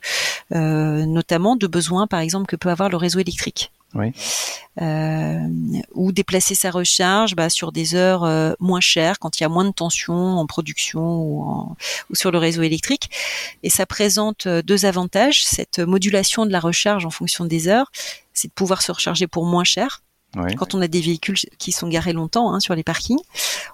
notamment 0.50 1.56
de 1.56 1.66
besoins 1.66 2.06
par 2.06 2.20
exemple 2.20 2.46
que 2.46 2.56
peut 2.56 2.70
avoir 2.70 2.88
le 2.88 2.96
réseau 2.96 3.18
électrique. 3.18 3.72
Oui. 3.94 4.12
ou 5.94 6.12
déplacer 6.12 6.54
sa 6.54 6.70
recharge 6.70 7.36
bah, 7.36 7.48
sur 7.48 7.70
des 7.70 7.94
heures 7.94 8.56
moins 8.58 8.80
chères 8.80 9.18
quand 9.18 9.38
il 9.38 9.44
y 9.44 9.46
a 9.46 9.48
moins 9.48 9.64
de 9.64 9.70
tension 9.70 10.14
en 10.14 10.46
production 10.46 11.00
ou, 11.00 11.76
ou, 12.10 12.14
sur 12.14 12.30
le 12.30 12.38
réseau 12.38 12.62
électrique. 12.62 13.10
Et 13.62 13.70
ça 13.70 13.86
présente 13.86 14.48
deux 14.48 14.84
avantages 14.84 15.44
cette 15.44 15.78
modulation 15.78 16.44
de 16.44 16.50
la 16.50 16.60
recharge 16.60 17.06
en 17.06 17.10
fonction 17.10 17.44
des 17.44 17.68
heures, 17.68 17.92
c'est 18.32 18.48
de 18.48 18.52
pouvoir 18.52 18.82
se 18.82 18.90
recharger 18.90 19.26
pour 19.26 19.46
moins 19.46 19.64
cher 19.64 20.02
quand 20.56 20.74
on 20.74 20.80
a 20.80 20.88
des 20.88 21.00
véhicules 21.00 21.36
qui 21.58 21.72
sont 21.72 21.88
garés 21.88 22.12
longtemps 22.12 22.52
hein, 22.52 22.60
sur 22.60 22.74
les 22.74 22.82
parkings, 22.82 23.20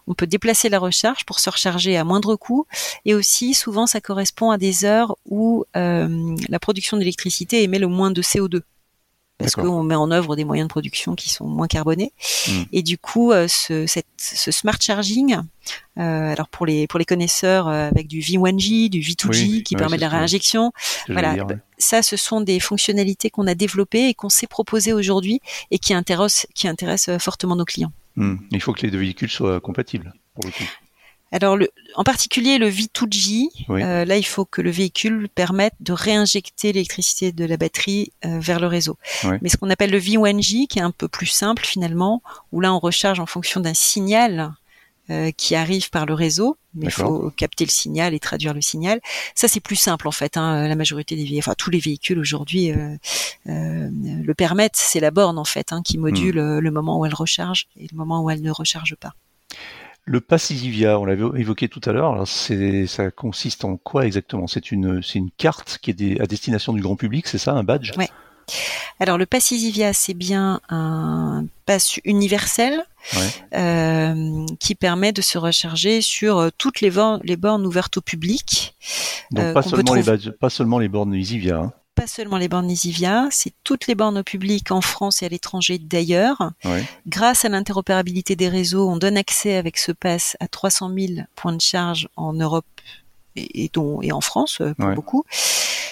on 0.06 0.14
peut 0.14 0.26
déplacer 0.26 0.68
la 0.68 0.78
recharge 0.78 1.24
pour 1.24 1.38
se 1.38 1.50
recharger 1.50 1.96
à 1.96 2.04
moindre 2.04 2.36
coût. 2.36 2.66
Et 3.04 3.14
aussi, 3.14 3.54
souvent, 3.54 3.86
ça 3.86 4.00
correspond 4.00 4.50
à 4.50 4.58
des 4.58 4.84
heures 4.84 5.16
où 5.26 5.64
euh, 5.76 6.36
la 6.48 6.58
production 6.58 6.96
d'électricité 6.96 7.62
émet 7.62 7.78
le 7.78 7.88
moins 7.88 8.10
de 8.10 8.22
CO2 8.22 8.62
parce 9.40 9.54
qu'on 9.54 9.82
met 9.82 9.94
en 9.94 10.10
œuvre 10.10 10.36
des 10.36 10.44
moyens 10.44 10.68
de 10.68 10.70
production 10.70 11.14
qui 11.14 11.30
sont 11.30 11.46
moins 11.46 11.66
carbonés. 11.66 12.12
Hmm. 12.48 12.62
Et 12.72 12.82
du 12.82 12.98
coup, 12.98 13.32
euh, 13.32 13.46
ce, 13.48 13.86
cette, 13.86 14.06
ce 14.18 14.50
smart 14.50 14.76
charging, 14.80 15.36
euh, 15.98 16.32
alors 16.32 16.48
pour 16.48 16.66
les 16.66 16.86
pour 16.86 16.98
les 16.98 17.04
connaisseurs 17.04 17.68
euh, 17.68 17.88
avec 17.88 18.06
du 18.06 18.20
V1G, 18.20 18.88
du 18.90 19.00
V2G 19.00 19.62
qui 19.62 19.76
permet 19.76 19.96
de 19.96 20.02
la 20.02 20.08
réinjection, 20.08 20.72
voilà, 21.08 21.36
ça, 21.78 22.02
ce 22.02 22.16
sont 22.16 22.40
des 22.40 22.60
fonctionnalités 22.60 23.30
qu'on 23.30 23.46
a 23.46 23.54
développées 23.54 24.08
et 24.08 24.14
qu'on 24.14 24.28
s'est 24.28 24.46
proposées 24.46 24.92
aujourd'hui 24.92 25.40
et 25.70 25.78
qui 25.78 25.94
intéressent 25.94 26.46
qui 26.54 26.68
intéressent 26.68 27.20
fortement 27.22 27.56
nos 27.56 27.64
clients. 27.64 27.92
Hmm. 28.16 28.36
Il 28.50 28.60
faut 28.60 28.72
que 28.72 28.82
les 28.82 28.90
deux 28.90 28.98
véhicules 28.98 29.30
soient 29.30 29.60
compatibles 29.60 30.12
pour 30.34 30.44
le 30.44 30.50
coup. 30.50 30.64
Alors, 31.32 31.56
le, 31.56 31.70
en 31.94 32.02
particulier 32.02 32.58
le 32.58 32.68
V2G, 32.68 33.48
euh, 33.70 34.04
là, 34.04 34.16
il 34.16 34.26
faut 34.26 34.44
que 34.44 34.60
le 34.60 34.70
véhicule 34.70 35.28
permette 35.32 35.74
de 35.78 35.92
réinjecter 35.92 36.72
l'électricité 36.72 37.30
de 37.30 37.44
la 37.44 37.56
batterie 37.56 38.12
euh, 38.24 38.40
vers 38.40 38.58
le 38.58 38.66
réseau. 38.66 38.98
Mais 39.40 39.48
ce 39.48 39.56
qu'on 39.56 39.70
appelle 39.70 39.90
le 39.90 40.00
V1G, 40.00 40.66
qui 40.66 40.78
est 40.80 40.82
un 40.82 40.90
peu 40.90 41.06
plus 41.06 41.26
simple 41.26 41.64
finalement, 41.64 42.22
où 42.50 42.60
là, 42.60 42.74
on 42.74 42.80
recharge 42.80 43.20
en 43.20 43.26
fonction 43.26 43.60
d'un 43.60 43.74
signal 43.74 44.52
euh, 45.10 45.30
qui 45.30 45.54
arrive 45.54 45.90
par 45.90 46.04
le 46.04 46.14
réseau, 46.14 46.56
mais 46.74 46.86
il 46.86 46.92
faut 46.92 47.30
capter 47.36 47.64
le 47.64 47.70
signal 47.70 48.12
et 48.12 48.18
traduire 48.18 48.52
le 48.52 48.60
signal. 48.60 49.00
Ça, 49.36 49.46
c'est 49.46 49.60
plus 49.60 49.76
simple 49.76 50.08
en 50.08 50.12
fait. 50.12 50.36
Hein. 50.36 50.66
La 50.66 50.76
majorité 50.76 51.14
des 51.14 51.22
véhicules, 51.22 51.38
enfin 51.40 51.54
tous 51.56 51.70
les 51.70 51.80
véhicules 51.80 52.18
aujourd'hui 52.18 52.72
le 53.46 54.32
permettent. 54.34 54.76
C'est 54.76 55.00
la 55.00 55.10
borne 55.10 55.38
en 55.38 55.44
fait 55.44 55.72
hein, 55.72 55.82
qui 55.82 55.98
module 55.98 56.40
hmm. 56.40 56.58
le 56.58 56.70
moment 56.70 56.98
où 56.98 57.06
elle 57.06 57.14
recharge 57.14 57.66
et 57.76 57.86
le 57.90 57.96
moment 57.96 58.22
où 58.22 58.30
elle 58.30 58.42
ne 58.42 58.50
recharge 58.50 58.94
pas. 58.96 59.14
Le 60.10 60.20
pass 60.20 60.52
on 60.52 61.04
l'avait 61.04 61.40
évoqué 61.40 61.68
tout 61.68 61.80
à 61.84 61.92
l'heure. 61.92 62.26
Ça 62.26 63.10
consiste 63.12 63.64
en 63.64 63.76
quoi 63.76 64.06
exactement? 64.06 64.48
C'est 64.48 64.72
une, 64.72 65.00
carte 65.38 65.78
qui 65.80 65.92
est 65.92 66.20
à 66.20 66.26
destination 66.26 66.72
du 66.72 66.82
grand 66.82 66.96
public, 66.96 67.28
c'est 67.28 67.38
ça, 67.38 67.52
un 67.52 67.62
badge? 67.62 67.92
Oui. 67.96 68.06
Alors 68.98 69.18
le 69.18 69.26
pass 69.26 69.54
c'est 69.92 70.14
bien 70.14 70.60
un 70.68 71.44
pass 71.64 72.00
universel 72.04 72.84
euh, 73.54 74.44
qui 74.58 74.74
permet 74.74 75.12
de 75.12 75.22
se 75.22 75.38
recharger 75.38 76.00
sur 76.00 76.38
euh, 76.38 76.48
toutes 76.58 76.80
les, 76.80 76.90
bornes, 76.90 77.20
les 77.22 77.36
bornes 77.36 77.64
ouvertes 77.64 77.98
au 77.98 78.00
public. 78.00 78.74
Donc 79.30 79.44
euh, 79.44 79.52
pas, 79.52 79.62
seulement 79.62 79.94
les 79.94 80.02
badges, 80.02 80.30
pas 80.32 80.50
seulement 80.50 80.80
les 80.80 80.88
bornes. 80.88 81.14
Hein 81.14 81.72
pas 82.00 82.06
seulement 82.06 82.38
les 82.38 82.48
bornes 82.48 82.70
Easivia, 82.70 83.28
c'est 83.30 83.52
toutes 83.62 83.86
les 83.86 83.94
bornes 83.94 84.16
au 84.16 84.22
public 84.22 84.70
en 84.70 84.80
France 84.80 85.20
et 85.22 85.26
à 85.26 85.28
l'étranger 85.28 85.78
d'ailleurs. 85.78 86.52
Grâce 87.06 87.44
à 87.44 87.50
l'interopérabilité 87.50 88.36
des 88.36 88.48
réseaux, 88.48 88.88
on 88.88 88.96
donne 88.96 89.18
accès 89.18 89.56
avec 89.56 89.76
ce 89.76 89.92
pass 89.92 90.34
à 90.40 90.48
300 90.48 90.92
000 90.96 91.26
points 91.36 91.52
de 91.52 91.60
charge 91.60 92.08
en 92.16 92.32
Europe 92.32 92.64
et, 93.36 93.70
dont, 93.74 94.00
et 94.00 94.12
en 94.12 94.22
France 94.22 94.62
euh, 94.62 94.72
pour 94.74 94.94
beaucoup. 94.94 95.24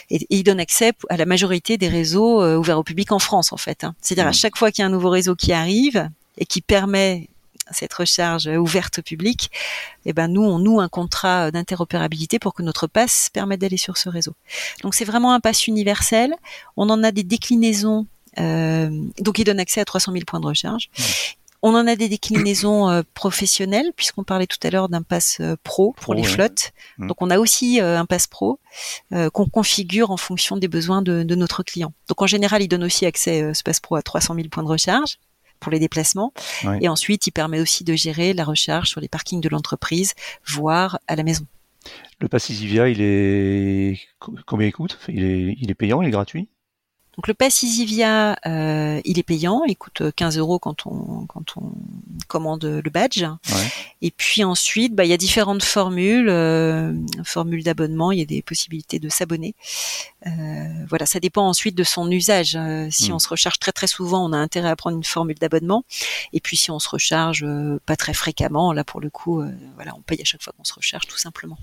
Et, 0.09 0.27
il 0.31 0.45
donne 0.45 0.61
accès 0.61 0.93
à 1.11 1.19
la 1.19 1.27
majorité 1.27 1.77
des 1.77 1.89
réseaux 1.89 2.43
euh, 2.43 2.57
ouverts 2.57 2.79
au 2.79 2.85
public 2.85 3.13
en 3.13 3.19
France 3.19 3.53
en 3.53 3.59
fait. 3.59 3.85
Hein. 3.85 3.95
C'est-à-dire 4.01 4.29
à 4.29 4.33
chaque 4.33 4.57
fois 4.57 4.71
qu'il 4.73 4.83
y 4.83 4.85
a 4.85 4.87
un 4.87 4.91
nouveau 4.91 5.11
réseau 5.11 5.37
qui 5.37 5.53
arrive 5.53 6.09
et 6.39 6.47
qui 6.47 6.63
permet 6.63 7.29
cette 7.73 7.93
recharge 7.95 8.47
ouverte 8.47 9.01
au 9.01 9.03
public, 9.03 9.51
eh 10.07 10.13
ben 10.13 10.29
nous 10.29 10.43
on 10.43 10.59
noue 10.59 10.81
un 10.81 10.89
contrat 10.89 11.51
d'interopérabilité 11.51 12.39
pour 12.39 12.55
que 12.55 12.63
notre 12.63 12.87
passe 12.87 13.31
permette 13.33 13.61
d'aller 13.61 13.77
sur 13.77 13.97
ce 13.97 14.09
réseau. 14.09 14.35
Donc 14.83 14.95
c'est 14.95 15.05
vraiment 15.05 15.33
un 15.33 15.41
pass 15.41 15.67
universel. 15.67 16.35
On 16.77 16.89
en 16.91 17.03
a 17.03 17.13
des 17.13 17.25
déclinaisons. 17.25 18.07
Euh, 18.39 18.91
donc 19.21 19.39
il 19.39 19.45
donne 19.45 19.61
accès 19.61 19.81
à 19.81 19.85
300 19.85 20.13
000 20.13 20.25
points 20.27 20.41
de 20.41 20.47
recharge. 20.47 20.91
On 21.61 21.75
en 21.75 21.89
a 21.89 21.97
des 21.97 22.09
déclinaisons 22.09 22.89
euh, 22.89 23.03
professionnelles, 23.15 23.91
puisqu'on 23.97 24.23
parlait 24.23 24.47
tout 24.47 24.59
à 24.63 24.71
l'heure 24.71 24.89
d'un 24.89 25.03
pass 25.03 25.39
euh, 25.41 25.57
pro 25.65 25.93
pour 26.01 26.15
les 26.15 26.23
flottes. 26.23 26.73
Mm. 26.99 27.09
Donc 27.09 27.21
on 27.21 27.31
a 27.31 27.39
aussi 27.39 27.81
un 27.81 28.07
pass 28.07 28.27
pro 28.29 28.61
qu'on 29.11 29.47
configure 29.47 30.11
en 30.11 30.17
fonction 30.17 30.57
des 30.57 30.69
besoins 30.69 31.03
de, 31.03 31.25
de, 31.25 31.35
notre 31.35 31.63
client. 31.65 31.93
Donc 32.09 32.23
en 32.23 32.27
général, 32.27 32.63
il 32.63 32.69
donne 32.69 32.85
aussi 32.85 33.07
accès, 33.07 33.53
ce 33.55 33.63
pass 33.63 33.81
pro, 33.81 33.97
à 33.97 34.03
300 34.03 34.35
000 34.35 34.49
points 34.49 34.63
de 34.63 34.69
recharge 34.69 35.19
pour 35.61 35.73
les 35.73 35.79
déplacements. 35.79 36.33
Et 36.81 36.89
ensuite, 36.89 37.27
il 37.27 37.33
permet 37.33 37.61
aussi 37.61 37.85
de 37.85 37.95
gérer 37.95 38.33
la 38.33 38.45
recharge 38.45 38.89
sur 38.89 39.01
les 39.01 39.09
parkings 39.09 39.41
de 39.41 39.49
l'entreprise, 39.49 40.15
voire 40.47 40.99
à 41.07 41.17
la 41.17 41.23
maison. 41.23 41.47
Le 42.21 42.29
pass 42.29 42.51
EasyVia, 42.51 42.89
il 42.89 43.01
est 43.01 44.01
combien 44.47 44.67
il 44.67 44.73
coûte? 44.73 44.99
Il 45.09 45.25
est, 45.25 45.57
il 45.61 45.71
est 45.71 45.75
payant, 45.75 46.03
il 46.03 46.09
est 46.09 46.11
gratuit? 46.11 46.49
Donc 47.19 47.27
le 47.27 47.35
pass 47.35 47.65
EasyVia, 47.65 48.39
euh, 48.47 49.01
il 49.05 49.19
est 49.19 49.25
payant, 49.25 49.65
il 49.65 49.77
coûte 49.77 50.05
15 50.15 50.39
euros 50.39 50.61
quand 50.61 50.87
on 50.87 51.27
quand 51.27 51.57
on 51.57 51.73
commande 52.29 52.65
le 52.65 52.91
badge. 52.91 53.25
Et 54.03 54.13
puis 54.13 54.45
ensuite, 54.45 54.95
bah, 54.95 55.05
il 55.05 55.11
y 55.11 55.13
a 55.13 55.17
différentes 55.17 55.65
formules, 55.65 56.29
euh, 56.29 56.95
formules 57.25 57.65
d'abonnement, 57.65 58.13
il 58.13 58.21
y 58.21 58.23
a 58.23 58.25
des 58.25 58.41
possibilités 58.41 59.01
de 59.01 59.09
s'abonner. 59.09 59.57
Euh, 60.29 60.31
voilà, 60.89 61.07
ça 61.07 61.19
dépend 61.19 61.49
ensuite 61.49 61.75
de 61.75 61.83
son 61.83 62.09
usage. 62.09 62.55
Euh, 62.55 62.87
si 62.89 63.11
hmm. 63.11 63.17
on 63.17 63.19
se 63.19 63.29
recharge 63.29 63.59
très 63.59 63.73
très 63.73 63.89
souvent, 63.89 64.25
on 64.25 64.33
a 64.33 64.39
intérêt 64.39 64.69
à 64.69 64.77
prendre 64.77 64.97
une 64.97 65.03
formule 65.03 65.39
d'abonnement. 65.41 65.83
Et 66.33 66.39
puis 66.41 66.57
si 66.57 66.71
on 66.71 66.79
se 66.79 66.89
recharge 66.89 67.43
euh, 67.43 67.81
pas 67.85 67.97
très 67.97 68.15
fréquemment, 68.15 68.73
là 68.73 68.85
pour 68.85 69.01
le 69.01 69.11
coup, 69.11 69.43
voilà, 69.75 69.93
on 69.97 70.03
paye 70.03 70.23
à 70.23 70.25
chaque 70.25 70.45
fois 70.45 70.53
qu'on 70.57 70.63
se 70.63 70.75
recharge 70.75 71.09
tout 71.09 71.19
simplement. 71.19 71.59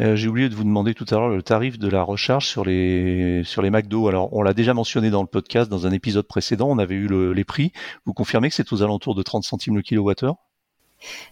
Euh, 0.00 0.16
j'ai 0.16 0.28
oublié 0.28 0.48
de 0.48 0.54
vous 0.54 0.64
demander 0.64 0.92
tout 0.92 1.06
à 1.10 1.14
l'heure 1.14 1.28
le 1.30 1.42
tarif 1.42 1.78
de 1.78 1.88
la 1.88 2.02
recharge 2.02 2.46
sur 2.46 2.64
les 2.64 3.42
sur 3.44 3.62
les 3.62 3.70
McDo. 3.70 4.08
Alors, 4.08 4.32
on 4.34 4.42
l'a 4.42 4.52
déjà 4.52 4.74
mentionné 4.74 5.10
dans 5.10 5.22
le 5.22 5.28
podcast, 5.28 5.70
dans 5.70 5.86
un 5.86 5.92
épisode 5.92 6.26
précédent, 6.26 6.68
on 6.68 6.78
avait 6.78 6.94
eu 6.94 7.32
les 7.32 7.44
prix. 7.44 7.72
Vous 8.04 8.12
confirmez 8.12 8.50
que 8.50 8.54
c'est 8.54 8.72
aux 8.72 8.82
alentours 8.82 9.14
de 9.14 9.22
30 9.22 9.44
centimes 9.44 9.76
le 9.76 9.82
kilowattheure? 9.82 10.36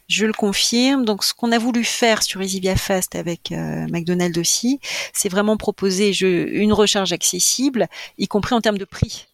Je 0.08 0.26
le 0.26 0.32
confirme. 0.32 1.04
Donc, 1.04 1.24
ce 1.24 1.34
qu'on 1.34 1.52
a 1.52 1.58
voulu 1.58 1.84
faire 1.84 2.22
sur 2.22 2.40
EasyVia 2.40 2.76
Fast 2.76 3.14
avec 3.14 3.52
euh, 3.52 3.86
McDonald's 3.88 4.38
aussi, 4.38 4.80
c'est 5.12 5.28
vraiment 5.28 5.56
proposer 5.56 6.12
une 6.20 6.72
recharge 6.72 7.12
accessible, 7.12 7.88
y 8.18 8.28
compris 8.28 8.54
en 8.54 8.60
termes 8.60 8.78
de 8.78 8.84
prix. 8.84 9.26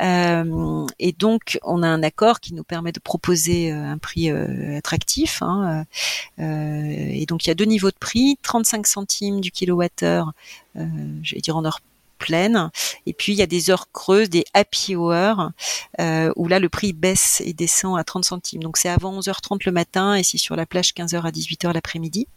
Euh, 0.00 0.86
et 0.98 1.12
donc, 1.12 1.58
on 1.62 1.82
a 1.82 1.88
un 1.88 2.02
accord 2.02 2.40
qui 2.40 2.54
nous 2.54 2.64
permet 2.64 2.92
de 2.92 3.00
proposer 3.00 3.72
euh, 3.72 3.84
un 3.84 3.98
prix 3.98 4.30
attractif. 4.30 5.42
Hein, 5.42 5.84
et 6.38 7.24
donc, 7.26 7.46
il 7.46 7.48
y 7.48 7.52
a 7.52 7.54
deux 7.54 7.64
niveaux 7.64 7.90
de 7.90 7.98
prix 7.98 8.38
35 8.42 8.86
centimes 8.86 9.40
du 9.40 9.50
kilowattheure, 9.50 10.32
je 10.74 11.34
vais 11.34 11.40
dire 11.40 11.56
en 11.56 11.64
heure 11.64 11.80
pleine. 12.22 12.70
Et 13.06 13.12
puis 13.12 13.32
il 13.32 13.36
y 13.36 13.42
a 13.42 13.46
des 13.46 13.70
heures 13.70 13.90
creuses, 13.92 14.30
des 14.30 14.44
happy 14.54 14.96
hours, 14.96 15.50
euh, 16.00 16.32
où 16.36 16.48
là 16.48 16.58
le 16.58 16.68
prix 16.68 16.92
baisse 16.92 17.42
et 17.44 17.52
descend 17.52 17.98
à 17.98 18.04
30 18.04 18.24
centimes. 18.24 18.62
Donc 18.62 18.76
c'est 18.78 18.88
avant 18.88 19.18
11h30 19.18 19.62
le 19.66 19.72
matin 19.72 20.14
et 20.14 20.22
c'est 20.22 20.38
sur 20.38 20.56
la 20.56 20.64
plage 20.64 20.92
15h 20.94 21.22
à 21.22 21.30
18h 21.30 21.72
l'après-midi. 21.74 22.28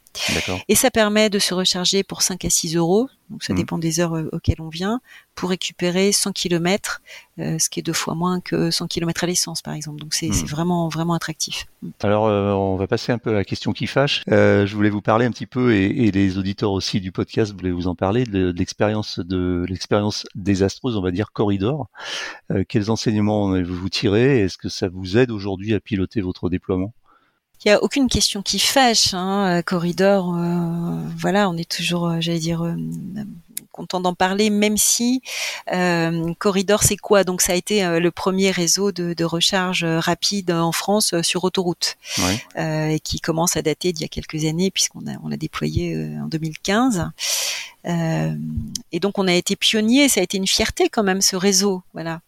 Et 0.68 0.76
ça 0.76 0.92
permet 0.92 1.30
de 1.30 1.40
se 1.40 1.54
recharger 1.54 2.04
pour 2.04 2.22
5 2.22 2.46
à 2.46 2.50
6 2.50 2.76
euros, 2.76 3.10
donc 3.30 3.44
ça 3.44 3.54
mmh. 3.54 3.58
dépend 3.58 3.78
des 3.78 4.00
heures 4.00 4.16
euh, 4.16 4.30
auxquelles 4.32 4.62
on 4.62 4.70
vient, 4.70 5.02
pour 5.34 5.50
récupérer 5.50 6.12
100 6.12 6.32
km, 6.32 7.02
euh, 7.40 7.58
ce 7.60 7.70
qui 7.70 7.80
est 7.80 7.84
deux 7.84 7.94
fois 7.94 8.14
moins 8.14 8.40
que 8.40 8.70
100 8.70 8.88
km 8.88 9.24
à 9.24 9.28
l'essence 9.28 9.62
par 9.62 9.74
exemple. 9.74 10.00
Donc 10.00 10.14
c'est 10.14 10.30
mmh. 10.30 10.46
vraiment 10.46 10.88
vraiment 10.90 11.14
attractif. 11.14 11.66
Mmh. 11.82 11.90
Alors 12.04 12.28
euh, 12.28 12.52
on 12.52 12.76
va 12.76 12.88
passer 12.88 13.12
un 13.12 13.18
peu 13.18 13.32
à 13.32 13.34
la 13.34 13.44
question 13.44 13.74
qui 13.74 13.88
fâche. 13.88 14.24
je 14.28 14.74
voulais 14.74 14.90
vous 14.90 15.02
parler 15.02 15.26
un 15.26 15.32
petit 15.32 15.48
peu 15.48 15.74
et, 15.74 16.12
les 16.16 16.38
auditeurs 16.38 16.72
aussi 16.72 17.02
du 17.02 17.12
podcast 17.12 17.54
voulaient 17.54 17.72
vous 17.72 17.88
en 17.88 17.96
parler 17.96 18.26
de, 18.26 18.54
l'expérience 18.56 19.20
de 19.20 19.66
l'expérience 19.68 20.26
désastreuse, 20.36 20.96
on 20.98 21.02
va 21.02 21.12
dire 21.12 21.32
corridor. 21.32 21.88
quels 22.70 22.92
enseignements 22.92 23.60
vous 23.62 23.90
tirez 23.90 24.42
Est-ce 24.42 24.58
que 24.58 24.70
ça 24.70 24.88
vous 24.88 25.18
aide 25.18 25.32
aujourd'hui 25.32 25.74
à 25.74 25.80
piloter 25.80 26.22
votre 26.22 26.50
déploiement? 26.50 26.94
Il 27.66 27.70
y 27.70 27.72
a 27.72 27.82
aucune 27.82 28.08
question 28.08 28.44
qui 28.44 28.60
fâche. 28.60 29.14
Hein, 29.16 29.58
euh, 29.58 29.62
Corridor, 29.64 30.36
euh, 30.36 31.02
voilà, 31.18 31.50
on 31.50 31.58
est 31.58 31.70
toujours, 31.70 32.08
euh, 32.08 32.18
j'allais 32.20 32.40
dire, 32.40 32.64
content 33.72 34.00
d'en 34.00 34.14
parler, 34.14 34.52
même 34.52 34.78
si 34.78 35.22
Corridor, 36.38 36.84
c'est 36.84 36.96
quoi? 36.96 37.24
Donc 37.24 37.42
ça 37.42 37.54
a 37.54 37.56
été 37.56 38.00
le 38.00 38.10
premier 38.10 38.52
réseau 38.52 38.94
de, 38.94 39.24
recharge 39.26 39.84
rapide 39.84 40.52
en 40.52 40.72
France 40.72 41.14
sur 41.24 41.44
autoroute, 41.44 41.98
et 42.58 43.00
qui 43.04 43.20
commence 43.20 43.58
à 43.58 43.62
dater 43.62 43.92
d'il 43.92 44.04
y 44.04 44.06
a 44.06 44.08
quelques 44.08 44.46
années 44.46 44.72
puisqu'on 44.72 45.02
a 45.08 45.18
on 45.24 45.28
l'a 45.28 45.36
déployé 45.36 46.08
en 46.24 46.28
2015. 46.28 47.10
et 47.86 49.00
donc 49.02 49.20
on 49.20 49.28
a 49.28 49.34
été 49.34 49.58
pionnier, 49.58 50.08
ça 50.08 50.22
a 50.22 50.24
été 50.24 50.38
une 50.38 50.48
fierté 50.48 50.88
quand 50.88 51.04
même 51.04 51.22
ce 51.22 51.36
réseau, 51.36 51.84
voilà. 51.94 52.22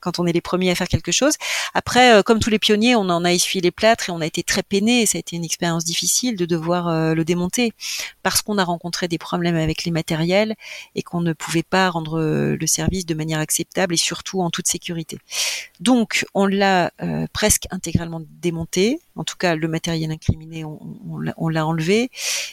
Quand 0.00 0.18
on 0.18 0.26
est 0.26 0.32
les 0.32 0.40
premiers 0.40 0.70
à 0.70 0.74
faire 0.74 0.88
quelque 0.88 1.12
chose. 1.12 1.34
Après, 1.74 2.22
comme 2.24 2.38
tous 2.38 2.50
les 2.50 2.58
pionniers, 2.58 2.96
on 2.96 3.08
en 3.08 3.24
a 3.24 3.32
essuyé 3.32 3.60
les 3.62 3.70
plâtres 3.70 4.08
et 4.08 4.12
on 4.12 4.20
a 4.20 4.26
été 4.26 4.42
très 4.42 4.62
peiné. 4.62 5.06
Ça 5.06 5.18
a 5.18 5.20
été 5.20 5.36
une 5.36 5.44
expérience 5.44 5.84
difficile 5.84 6.36
de 6.36 6.46
devoir 6.46 7.14
le 7.14 7.24
démonter 7.24 7.72
parce 8.22 8.42
qu'on 8.42 8.58
a 8.58 8.64
rencontré 8.64 9.08
des 9.08 9.18
problèmes 9.18 9.56
avec 9.56 9.84
les 9.84 9.90
matériels 9.90 10.54
et 10.94 11.02
qu'on 11.02 11.20
ne 11.20 11.32
pouvait 11.32 11.62
pas 11.62 11.88
rendre 11.90 12.20
le 12.20 12.66
service 12.66 13.06
de 13.06 13.14
manière 13.14 13.40
acceptable 13.40 13.94
et 13.94 13.98
surtout 13.98 14.42
en 14.42 14.50
toute 14.50 14.68
sécurité. 14.68 15.18
Donc, 15.80 16.24
on 16.34 16.46
l'a 16.46 16.92
presque 17.32 17.66
intégralement 17.70 18.22
démonté. 18.42 19.00
En 19.16 19.24
tout 19.24 19.36
cas, 19.36 19.54
le 19.54 19.68
matériel 19.68 20.10
incriminé, 20.10 20.64
on, 20.64 21.48
l'a 21.48 21.66
enlevé 21.66 22.10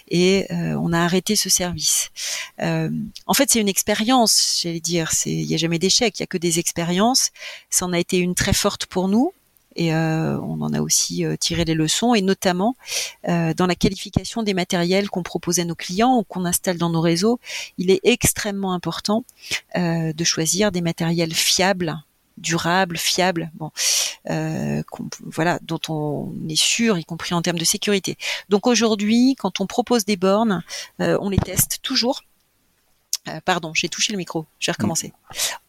et 0.09 0.47
on 0.51 0.91
a 0.91 0.99
arrêté 0.99 1.35
ce 1.35 1.49
service. 1.49 2.09
en 2.59 3.33
fait, 3.33 3.49
c'est 3.49 3.59
une 3.59 3.69
expérience, 3.69 4.59
j'allais 4.61 4.79
dire. 4.79 5.11
Il 5.25 5.47
n'y 5.47 5.53
a 5.53 5.57
jamais 5.57 5.79
d'échec, 5.79 6.17
il 6.17 6.21
n'y 6.21 6.25
a 6.25 6.27
que 6.27 6.37
des 6.37 6.59
expériences. 6.59 7.31
Ça 7.69 7.85
en 7.85 7.93
a 7.93 7.99
été 7.99 8.17
une 8.17 8.35
très 8.35 8.53
forte 8.53 8.85
pour 8.87 9.07
nous 9.07 9.33
et 9.77 9.93
euh, 9.93 10.39
on 10.41 10.59
en 10.61 10.73
a 10.73 10.81
aussi 10.81 11.23
euh, 11.23 11.37
tiré 11.37 11.63
les 11.63 11.75
leçons 11.75 12.15
et 12.15 12.21
notamment 12.21 12.75
euh, 13.29 13.53
dans 13.53 13.67
la 13.67 13.75
qualification 13.75 14.43
des 14.43 14.53
matériels 14.53 15.09
qu'on 15.09 15.23
propose 15.23 15.59
à 15.59 15.65
nos 15.65 15.75
clients 15.75 16.17
ou 16.17 16.23
qu'on 16.23 16.45
installe 16.45 16.77
dans 16.77 16.89
nos 16.89 17.01
réseaux, 17.01 17.39
il 17.77 17.91
est 17.91 18.01
extrêmement 18.03 18.73
important 18.73 19.23
de 19.75 20.23
choisir 20.23 20.71
des 20.71 20.81
matériels 20.81 21.33
fiables 21.33 21.95
durables, 22.37 22.97
fiables, 22.97 23.51
bon, 23.55 23.71
voilà, 25.21 25.59
dont 25.61 25.79
on 25.89 26.33
est 26.49 26.59
sûr, 26.59 26.97
y 26.97 27.05
compris 27.05 27.33
en 27.33 27.41
termes 27.41 27.59
de 27.59 27.65
sécurité. 27.65 28.17
Donc 28.49 28.67
aujourd'hui, 28.67 29.35
quand 29.37 29.59
on 29.61 29.67
propose 29.67 30.05
des 30.05 30.17
bornes, 30.17 30.63
on 30.99 31.29
les 31.29 31.37
teste 31.37 31.79
toujours 31.81 32.21
euh, 33.27 33.39
pardon, 33.43 33.73
j'ai 33.73 33.89
touché 33.89 34.13
le 34.13 34.17
micro, 34.17 34.45
je 34.59 34.67
vais 34.67 34.73
recommencer. 34.73 35.13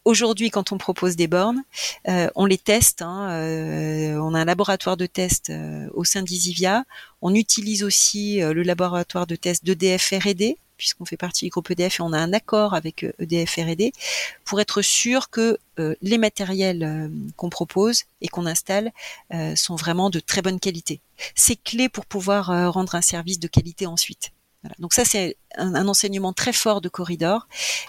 Aujourd'hui, 0.05 0.49
quand 0.49 0.71
on 0.71 0.77
propose 0.77 1.15
des 1.15 1.27
bornes, 1.27 1.63
euh, 2.07 2.29
on 2.35 2.45
les 2.45 2.57
teste. 2.57 3.01
Hein, 3.01 3.29
euh, 3.31 4.17
on 4.17 4.33
a 4.33 4.39
un 4.39 4.45
laboratoire 4.45 4.97
de 4.97 5.05
test 5.05 5.51
au 5.93 6.03
sein 6.03 6.21
d'Isivia. 6.21 6.85
On 7.21 7.33
utilise 7.35 7.83
aussi 7.83 8.39
le 8.39 8.63
laboratoire 8.63 9.27
de 9.27 9.35
test 9.35 9.65
d'EDF 9.65 10.13
R&D, 10.13 10.57
puisqu'on 10.79 11.05
fait 11.05 11.17
partie 11.17 11.45
du 11.45 11.51
groupe 11.51 11.69
EDF 11.69 11.99
et 11.99 12.01
on 12.01 12.13
a 12.13 12.17
un 12.17 12.33
accord 12.33 12.73
avec 12.73 13.05
EDF 13.19 13.59
e 13.59 13.61
R&D, 13.61 13.91
pour 14.45 14.59
être 14.59 14.81
sûr 14.81 15.29
que 15.29 15.59
les 16.01 16.17
matériels 16.17 17.11
qu'on 17.35 17.49
propose 17.49 18.05
et 18.21 18.27
qu'on 18.27 18.47
installe 18.47 18.91
sont 19.55 19.75
vraiment 19.75 20.09
de 20.09 20.19
très 20.19 20.41
bonne 20.41 20.59
qualité. 20.59 21.01
C'est 21.35 21.61
clé 21.61 21.89
pour 21.89 22.07
pouvoir 22.07 22.73
rendre 22.73 22.95
un 22.95 23.01
service 23.01 23.39
de 23.39 23.47
qualité 23.47 23.85
ensuite. 23.85 24.31
Donc 24.77 24.93
ça 24.93 25.05
c'est 25.05 25.37
un, 25.57 25.87
enseignement 25.87 26.33
très 26.33 26.51
fort 26.51 26.81
de 26.81 26.89
Corridor 26.89 27.47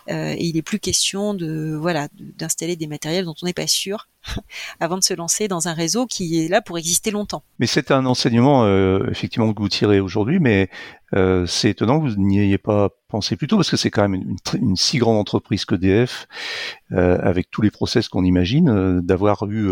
euh, 0.09 0.35
et 0.37 0.45
il 0.45 0.55
n'est 0.55 0.63
plus 0.63 0.79
question 0.79 1.35
de 1.35 1.77
voilà 1.79 2.09
d'installer 2.39 2.77
des 2.77 2.87
matériels 2.87 3.25
dont 3.25 3.35
on 3.43 3.47
n'est 3.47 3.53
pas 3.53 3.67
sûr 3.67 4.09
avant 4.81 4.97
de 4.97 5.03
se 5.03 5.13
lancer 5.13 5.49
dans 5.49 5.67
un 5.67 5.73
réseau 5.73 6.07
qui 6.07 6.45
est 6.45 6.49
là 6.49 6.63
pour 6.63 6.79
exister 6.79 7.11
longtemps. 7.11 7.43
Mais 7.59 7.67
c'est 7.67 7.91
un 7.91 8.07
enseignement 8.07 8.65
euh, 8.65 9.05
effectivement 9.11 9.53
que 9.53 9.61
vous 9.61 9.69
tirez 9.69 9.99
aujourd'hui, 9.99 10.39
mais 10.39 10.71
euh, 11.15 11.45
c'est 11.45 11.71
étonnant 11.71 12.01
que 12.01 12.09
vous 12.09 12.17
n'y 12.17 12.39
ayez 12.39 12.59
pas 12.59 12.91
pensé 13.09 13.35
plus 13.35 13.49
tôt 13.49 13.57
parce 13.57 13.71
que 13.71 13.77
c'est 13.77 13.91
quand 13.91 14.09
même 14.09 14.15
une, 14.15 14.37
une, 14.55 14.77
si 14.77 14.99
grande 14.99 15.17
entreprise 15.17 15.65
que 15.65 15.75
DF 15.75 16.29
avec 16.93 17.51
tous 17.51 17.63
les 17.63 17.71
process 17.71 18.09
qu'on 18.09 18.25
imagine 18.25 19.01
d'avoir 19.01 19.45
eu 19.49 19.69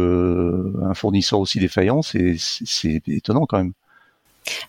un 0.83 0.95
fournisseur 0.95 1.39
aussi 1.39 1.59
défaillant, 1.59 2.03
c'est 2.03 3.03
étonnant 3.07 3.47
quand 3.47 3.59
même. 3.59 3.73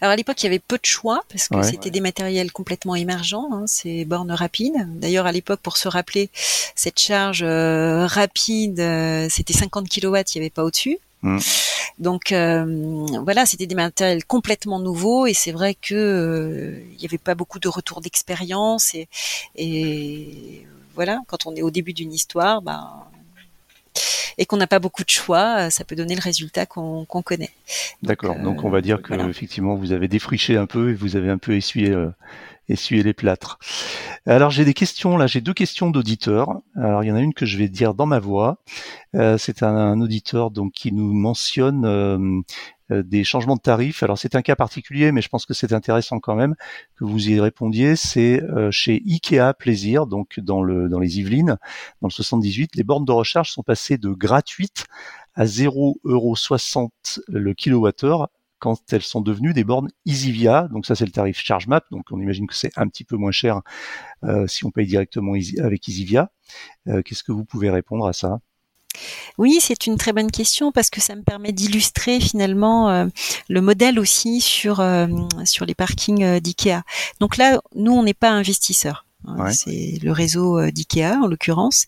Alors 0.01 0.13
à 0.13 0.15
l'époque, 0.15 0.41
il 0.41 0.45
y 0.45 0.47
avait 0.47 0.59
peu 0.59 0.77
de 0.77 0.85
choix 0.85 1.23
parce 1.29 1.47
que 1.47 1.61
c'était 1.63 1.89
des 1.89 2.01
matériels 2.01 2.51
complètement 2.51 2.95
émergents, 2.95 3.49
hein, 3.51 3.67
ces 3.67 4.05
bornes 4.05 4.31
rapides. 4.31 4.87
D'ailleurs, 4.99 5.25
à 5.25 5.31
l'époque, 5.31 5.59
pour 5.61 5.77
se 5.77 5.87
rappeler, 5.87 6.29
cette 6.75 6.99
charge 6.99 7.43
euh, 7.43 8.05
rapide, 8.07 8.79
euh, 8.79 9.27
c'était 9.29 9.53
50 9.53 9.89
kW, 9.89 10.05
il 10.05 10.39
n'y 10.39 10.41
avait 10.41 10.49
pas 10.49 10.63
au-dessus. 10.63 10.97
Hmm. 11.21 11.39
Donc 11.97 12.31
euh, 12.31 13.05
voilà, 13.23 13.45
c'était 13.45 13.67
des 13.67 13.75
matériels 13.75 14.23
complètement 14.23 14.79
nouveaux 14.79 15.27
et 15.27 15.33
c'est 15.33 15.51
vrai 15.51 15.75
que 15.75 16.81
il 16.93 16.97
n'y 16.97 17.05
avait 17.05 17.17
pas 17.17 17.35
beaucoup 17.35 17.59
de 17.59 17.67
retours 17.67 17.99
d'expérience 17.99 18.95
et, 18.95 19.09
et, 19.57 20.65
voilà, 20.95 21.19
quand 21.27 21.45
on 21.45 21.55
est 21.55 21.61
au 21.61 21.71
début 21.71 21.91
d'une 21.91 22.13
histoire, 22.13 22.61
ben 22.61 22.89
et 24.39 24.45
qu'on 24.45 24.57
n'a 24.57 24.67
pas 24.67 24.79
beaucoup 24.79 25.03
de 25.03 25.09
choix, 25.09 25.67
euh, 25.67 25.69
ça 25.69 25.83
peut 25.83 25.95
donner 25.95 26.15
le 26.15 26.21
résultat 26.21 26.65
qu'on 26.65 27.05
connaît. 27.05 27.51
D'accord. 28.01 28.39
Donc, 28.39 28.63
on 28.63 28.69
va 28.69 28.81
dire 28.81 29.01
que 29.01 29.13
effectivement 29.29 29.75
vous 29.75 29.91
avez 29.91 30.07
défriché 30.07 30.57
un 30.57 30.65
peu 30.65 30.89
et 30.89 30.93
vous 30.93 31.15
avez 31.17 31.29
un 31.29 31.37
peu 31.37 31.55
essuyé 31.55 31.91
euh, 31.91 32.09
essuyé 32.69 33.03
les 33.03 33.13
plâtres. 33.13 33.59
Alors 34.25 34.51
j'ai 34.51 34.63
des 34.63 34.73
questions 34.73 35.17
là, 35.17 35.27
j'ai 35.27 35.41
deux 35.41 35.53
questions 35.53 35.89
d'auditeurs. 35.89 36.61
Alors 36.75 37.03
il 37.03 37.07
y 37.07 37.11
en 37.11 37.15
a 37.15 37.21
une 37.21 37.33
que 37.33 37.45
je 37.45 37.57
vais 37.57 37.67
dire 37.67 37.93
dans 37.93 38.05
ma 38.05 38.19
voix. 38.19 38.59
Euh, 39.15 39.37
c'est 39.37 39.63
un, 39.63 39.99
auditeur 40.01 40.51
donc 40.51 40.71
qui 40.73 40.91
nous 40.91 41.13
mentionne 41.13 41.85
euh, 41.85 42.17
euh, 42.17 42.41
des 42.89 43.23
changements 43.23 43.55
de 43.55 43.61
tarifs. 43.61 44.03
Alors 44.03 44.17
c'est 44.17 44.35
un 44.35 44.41
cas 44.41 44.55
particulier, 44.55 45.11
mais 45.11 45.21
je 45.21 45.29
pense 45.29 45.45
que 45.45 45.53
c'est 45.53 45.73
intéressant 45.73 46.19
quand 46.19 46.35
même 46.35 46.55
que 46.95 47.05
vous 47.05 47.29
y 47.29 47.39
répondiez. 47.39 47.95
C'est 47.95 48.41
euh, 48.43 48.71
chez 48.71 49.01
Ikea 49.05 49.53
Plaisir, 49.57 50.07
donc 50.07 50.39
dans 50.39 50.61
le 50.61 50.89
dans 50.89 50.99
les 50.99 51.19
Yvelines, 51.19 51.57
dans 52.01 52.07
le 52.07 52.13
78, 52.13 52.75
les 52.75 52.83
bornes 52.83 53.05
de 53.05 53.11
recharge 53.11 53.51
sont 53.51 53.63
passées 53.63 53.97
de 53.97 54.09
gratuites 54.09 54.85
à 55.35 55.45
0,60€ 55.45 57.21
le 57.27 57.53
kilowattheure 57.53 58.29
quand 58.59 58.91
elles 58.91 59.03
sont 59.03 59.21
devenues 59.21 59.53
des 59.53 59.63
bornes 59.63 59.89
EasyVia. 60.05 60.67
Donc 60.71 60.85
ça 60.85 60.95
c'est 60.95 61.05
le 61.05 61.11
tarif 61.11 61.39
ChargeMap, 61.39 61.85
donc 61.91 62.05
on 62.11 62.19
imagine 62.19 62.47
que 62.47 62.55
c'est 62.55 62.71
un 62.77 62.87
petit 62.87 63.05
peu 63.05 63.15
moins 63.15 63.31
cher 63.31 63.61
euh, 64.23 64.47
si 64.47 64.65
on 64.65 64.71
paye 64.71 64.87
directement 64.87 65.33
avec 65.59 65.87
EasyVia. 65.87 66.31
Qu'est-ce 67.05 67.23
que 67.23 67.31
vous 67.31 67.45
pouvez 67.45 67.69
répondre 67.69 68.07
à 68.07 68.13
ça? 68.13 68.39
Oui, 69.37 69.59
c'est 69.61 69.87
une 69.87 69.97
très 69.97 70.13
bonne 70.13 70.31
question 70.31 70.71
parce 70.71 70.89
que 70.89 71.01
ça 71.01 71.15
me 71.15 71.21
permet 71.21 71.51
d'illustrer 71.51 72.19
finalement 72.19 72.89
euh, 72.89 73.05
le 73.47 73.61
modèle 73.61 73.99
aussi 73.99 74.41
sur 74.41 74.79
euh, 74.79 75.07
sur 75.45 75.65
les 75.65 75.75
parkings 75.75 76.23
euh, 76.23 76.39
d'IKEA. 76.39 76.83
Donc 77.19 77.37
là, 77.37 77.61
nous, 77.75 77.91
on 77.91 78.03
n'est 78.03 78.13
pas 78.13 78.29
investisseurs. 78.29 79.05
Hein, 79.27 79.51
c'est 79.51 79.99
le 80.01 80.11
réseau 80.11 80.69
d'IKEA 80.71 81.19
en 81.21 81.27
l'occurrence, 81.27 81.85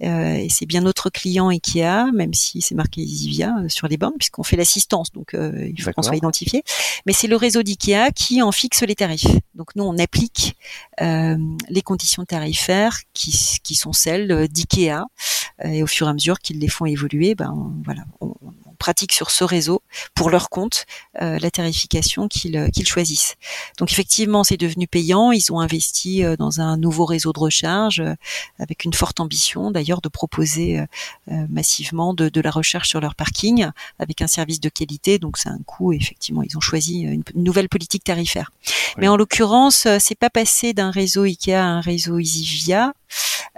et 0.00 0.48
c'est 0.50 0.66
bien 0.66 0.82
notre 0.82 1.10
client 1.10 1.48
IKEA, 1.48 2.12
même 2.12 2.34
si 2.34 2.60
c'est 2.60 2.74
marqué 2.74 3.00
Isivia 3.00 3.54
sur 3.68 3.88
les 3.88 3.96
bornes, 3.96 4.14
puisqu'on 4.18 4.42
fait 4.42 4.56
l'assistance, 4.56 5.10
donc 5.12 5.34
il 5.34 5.80
faut 5.82 5.92
qu'on 5.92 6.02
soit 6.02 6.16
identifié. 6.16 6.62
Mais 7.06 7.12
c'est 7.12 7.26
le 7.26 7.36
réseau 7.36 7.62
d'IKEA 7.62 8.10
qui 8.14 8.42
en 8.42 8.52
fixe 8.52 8.82
les 8.82 8.94
tarifs. 8.94 9.26
Donc 9.54 9.74
nous, 9.76 9.84
on 9.84 9.96
applique 9.98 10.56
les 11.00 11.82
conditions 11.82 12.24
tarifaires 12.24 12.98
qui, 13.14 13.34
qui 13.62 13.74
sont 13.74 13.92
celles 13.92 14.48
d'IKEA. 14.48 15.04
Et 15.62 15.82
au 15.82 15.86
fur 15.86 16.06
et 16.06 16.10
à 16.10 16.12
mesure 16.12 16.38
qu'ils 16.40 16.58
les 16.58 16.68
font 16.68 16.84
évoluer, 16.84 17.34
ben 17.34 17.72
voilà, 17.84 18.04
on, 18.20 18.34
pratique 18.84 19.14
sur 19.14 19.30
ce 19.30 19.44
réseau 19.44 19.80
pour 20.14 20.28
leur 20.28 20.50
compte 20.50 20.84
euh, 21.22 21.38
la 21.38 21.50
tarification 21.50 22.28
qu'ils 22.28 22.70
qu'ils 22.70 22.86
choisissent. 22.86 23.36
Donc 23.78 23.90
effectivement, 23.90 24.44
c'est 24.44 24.58
devenu 24.58 24.86
payant. 24.86 25.32
Ils 25.32 25.50
ont 25.50 25.60
investi 25.60 26.22
euh, 26.22 26.36
dans 26.36 26.60
un 26.60 26.76
nouveau 26.76 27.06
réseau 27.06 27.32
de 27.32 27.38
recharge 27.38 28.00
euh, 28.00 28.14
avec 28.58 28.84
une 28.84 28.92
forte 28.92 29.20
ambition 29.20 29.70
d'ailleurs 29.70 30.02
de 30.02 30.10
proposer 30.10 30.84
massivement 31.48 32.12
de, 32.12 32.28
de, 32.28 32.40
la 32.42 32.50
recharge 32.50 32.88
sur 32.88 33.00
leur 33.00 33.14
parking 33.14 33.66
avec 33.98 34.20
un 34.20 34.26
service 34.26 34.60
de 34.60 34.68
qualité. 34.68 35.18
Donc 35.18 35.38
c'est 35.38 35.48
un 35.48 35.62
coût. 35.64 35.94
Effectivement, 35.94 36.42
ils 36.42 36.56
ont 36.58 36.60
choisi 36.60 37.00
une, 37.00 37.24
nouvelle 37.34 37.70
politique 37.70 38.04
tarifaire. 38.04 38.50
Mais 38.98 39.08
en 39.08 39.16
l'occurrence, 39.16 39.88
c'est 39.98 40.18
pas 40.18 40.30
passé 40.30 40.74
d'un 40.74 40.90
réseau 40.90 41.22
Ikea 41.22 41.54
à 41.54 41.64
un 41.64 41.80
réseau 41.80 42.18
EasyVia. 42.18 42.92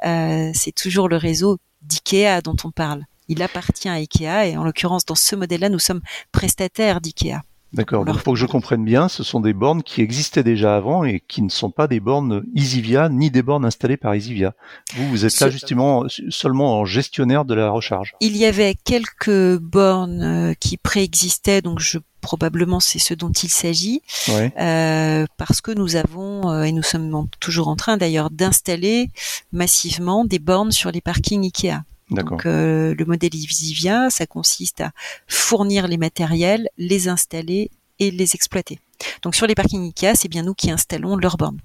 Euh, 0.05 0.51
c'est 0.55 0.75
toujours 0.75 1.09
le 1.09 1.17
réseau 1.17 1.59
d'IKEA 1.83 2.41
dont 2.43 2.57
on 2.65 2.71
parle. 2.71 3.05
Il 3.29 3.43
appartient 3.43 3.89
à 3.89 3.95
IKEA 3.95 4.47
et 4.47 4.57
en 4.57 4.65
l'occurrence 4.65 5.05
dans 5.05 5.15
ce 5.15 5.37
modèle-là, 5.37 5.69
nous 5.69 5.79
sommes 5.79 6.03
prestataires 6.33 7.01
d'IKEA. 7.01 7.43
D'accord. 7.73 8.05
Donc 8.05 8.23
pour 8.23 8.35
que 8.35 8.39
je 8.39 8.47
comprenne 8.47 8.85
bien, 8.85 9.09
ce 9.09 9.23
sont 9.23 9.41
des 9.41 9.53
bornes 9.53 9.83
qui 9.83 10.01
existaient 10.01 10.45
déjà 10.45 10.77
avant 10.77 11.05
et 11.05 11.23
qui 11.27 11.43
ne 11.43 11.51
sont 11.51 11.71
pas 11.71 11.89
des 11.89 12.01
bornes 12.01 12.45
EasyVia 12.55 13.09
ni 13.09 13.31
des 13.31 13.43
bornes 13.43 13.65
installées 13.65 13.97
par 13.97 14.15
EasyVia. 14.15 14.55
Vous, 14.95 15.09
vous 15.09 15.25
êtes 15.27 15.39
là 15.41 15.51
justement 15.51 16.05
seulement 16.31 16.81
en 16.81 16.85
gestionnaire 16.85 17.45
de 17.45 17.55
la 17.55 17.69
recharge. 17.71 18.15
Il 18.21 18.37
y 18.37 18.47
avait 18.47 18.77
quelques 18.85 19.59
bornes 19.59 20.23
euh, 20.23 20.55
qui 20.55 20.77
préexistaient, 20.77 21.61
donc 21.61 21.81
je 21.81 21.99
probablement 22.21 22.81
c'est 22.81 22.99
ce 22.99 23.15
dont 23.15 23.31
il 23.31 23.51
s'agit, 23.51 24.01
euh, 24.31 25.27
parce 25.37 25.61
que 25.61 25.71
nous 25.71 25.95
avons 25.95 26.51
euh, 26.51 26.63
et 26.63 26.73
nous 26.73 26.83
sommes 26.83 27.29
toujours 27.39 27.69
en 27.69 27.77
train 27.77 27.97
d'ailleurs 27.97 28.31
d'installer 28.31 29.11
massivement 29.53 30.25
des 30.25 30.41
bornes 30.41 30.73
sur 30.73 30.91
les 30.91 31.01
parkings 31.01 31.45
Ikea. 31.45 31.83
Donc 32.11 32.47
euh, 32.47 32.95
le 32.97 33.05
modèle 33.05 33.35
Isivia, 33.35 34.11
ça 34.11 34.27
consiste 34.27 34.81
à 34.81 34.93
fournir 35.27 35.89
les 35.89 35.97
matériels, 35.97 36.69
les 36.79 37.09
installer 37.09 37.71
et 37.99 38.11
les 38.11 38.35
exploiter. 38.35 38.79
Donc 39.23 39.35
sur 39.35 39.47
les 39.47 39.55
parkings 39.55 39.87
Ikea, 39.87 40.15
c'est 40.15 40.29
bien 40.29 40.43
nous 40.43 40.55
qui 40.55 40.71
installons 40.71 41.17
leurs 41.17 41.37
bornes. 41.37 41.59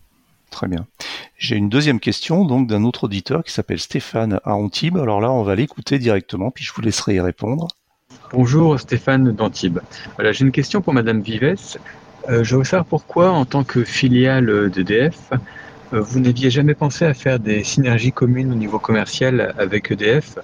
Très 0.49 0.67
bien. 0.67 0.86
J'ai 1.38 1.56
une 1.56 1.69
deuxième 1.69 1.99
question 1.99 2.43
donc 2.43 2.67
d'un 2.67 2.84
autre 2.84 3.06
auditeur 3.06 3.43
qui 3.43 3.54
s'appelle 3.54 3.80
Stéphane 3.80 4.39
à 4.43 4.56
Antibes. 4.56 4.97
Alors 4.97 5.21
là, 5.21 5.32
on 5.32 5.43
va 5.43 5.56
l'écouter 5.56 5.97
directement, 5.99 6.51
puis 6.51 6.63
je 6.63 6.73
vous 6.73 6.82
laisserai 6.82 7.15
y 7.15 7.19
répondre. 7.21 7.67
Bonjour 8.34 8.80
Stéphane 8.80 9.32
d'Antibes. 9.32 9.80
Voilà, 10.15 10.32
j'ai 10.32 10.43
une 10.43 10.51
question 10.51 10.82
pour 10.82 10.93
Madame 10.93 11.21
Vives. 11.21 11.77
Euh, 12.30 12.43
je 12.43 12.56
veux 12.56 12.63
savoir 12.63 12.86
pourquoi, 12.86 13.32
en 13.32 13.45
tant 13.45 13.63
que 13.63 13.84
filiale 13.84 14.69
d'EDF, 14.69 15.17
euh, 15.32 15.38
vous 15.91 16.19
n'aviez 16.19 16.49
jamais 16.49 16.73
pensé 16.73 17.06
à 17.06 17.13
faire 17.13 17.39
des 17.39 17.63
synergies 17.63 18.12
communes 18.12 18.51
au 18.51 18.56
niveau 18.56 18.80
commercial 18.80 19.54
avec 19.58 19.91
EDF 19.91 20.38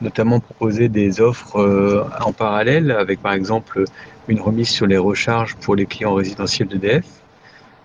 notamment 0.00 0.40
proposer 0.40 0.88
des 0.88 1.20
offres 1.20 2.06
en 2.20 2.32
parallèle 2.32 2.90
avec 2.90 3.20
par 3.20 3.32
exemple 3.32 3.84
une 4.28 4.40
remise 4.40 4.68
sur 4.68 4.86
les 4.86 4.98
recharges 4.98 5.56
pour 5.56 5.74
les 5.74 5.86
clients 5.86 6.14
résidentiels 6.14 6.68
d'EDF. 6.68 7.04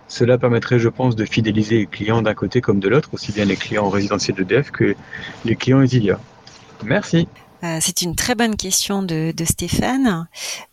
Cela 0.06 0.38
permettrait, 0.38 0.78
je 0.78 0.88
pense, 0.88 1.16
de 1.16 1.24
fidéliser 1.24 1.78
les 1.78 1.86
clients 1.86 2.22
d'un 2.22 2.34
côté 2.34 2.60
comme 2.60 2.78
de 2.78 2.88
l'autre, 2.88 3.08
aussi 3.12 3.32
bien 3.32 3.46
les 3.46 3.56
clients 3.56 3.88
résidentiels 3.88 4.36
d'EDF 4.36 4.70
que 4.70 4.94
les 5.44 5.56
clients 5.56 5.82
Easilia. 5.82 6.20
Merci. 6.84 7.26
Euh, 7.64 7.78
c'est 7.80 8.02
une 8.02 8.14
très 8.14 8.34
bonne 8.34 8.56
question 8.56 9.02
de, 9.02 9.32
Stéphane. 9.44 10.26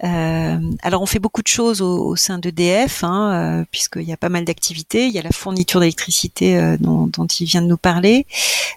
Euh, 0.03 0.59
alors 0.81 1.01
on 1.01 1.05
fait 1.05 1.19
beaucoup 1.19 1.41
de 1.41 1.47
choses 1.47 1.81
au, 1.81 2.15
sein 2.15 2.37
d'EDF, 2.37 3.03
hein, 3.03 3.61
euh, 3.61 3.65
puisqu'il 3.69 4.03
y 4.03 4.13
a 4.13 4.17
pas 4.17 4.29
mal 4.29 4.45
d'activités. 4.45 5.07
Il 5.07 5.13
y 5.13 5.19
a 5.19 5.21
la 5.21 5.31
fourniture 5.31 5.79
d'électricité 5.79 6.77
dont, 6.79 7.09
il 7.39 7.45
vient 7.45 7.61
de 7.61 7.67
nous 7.67 7.77
parler. 7.77 8.25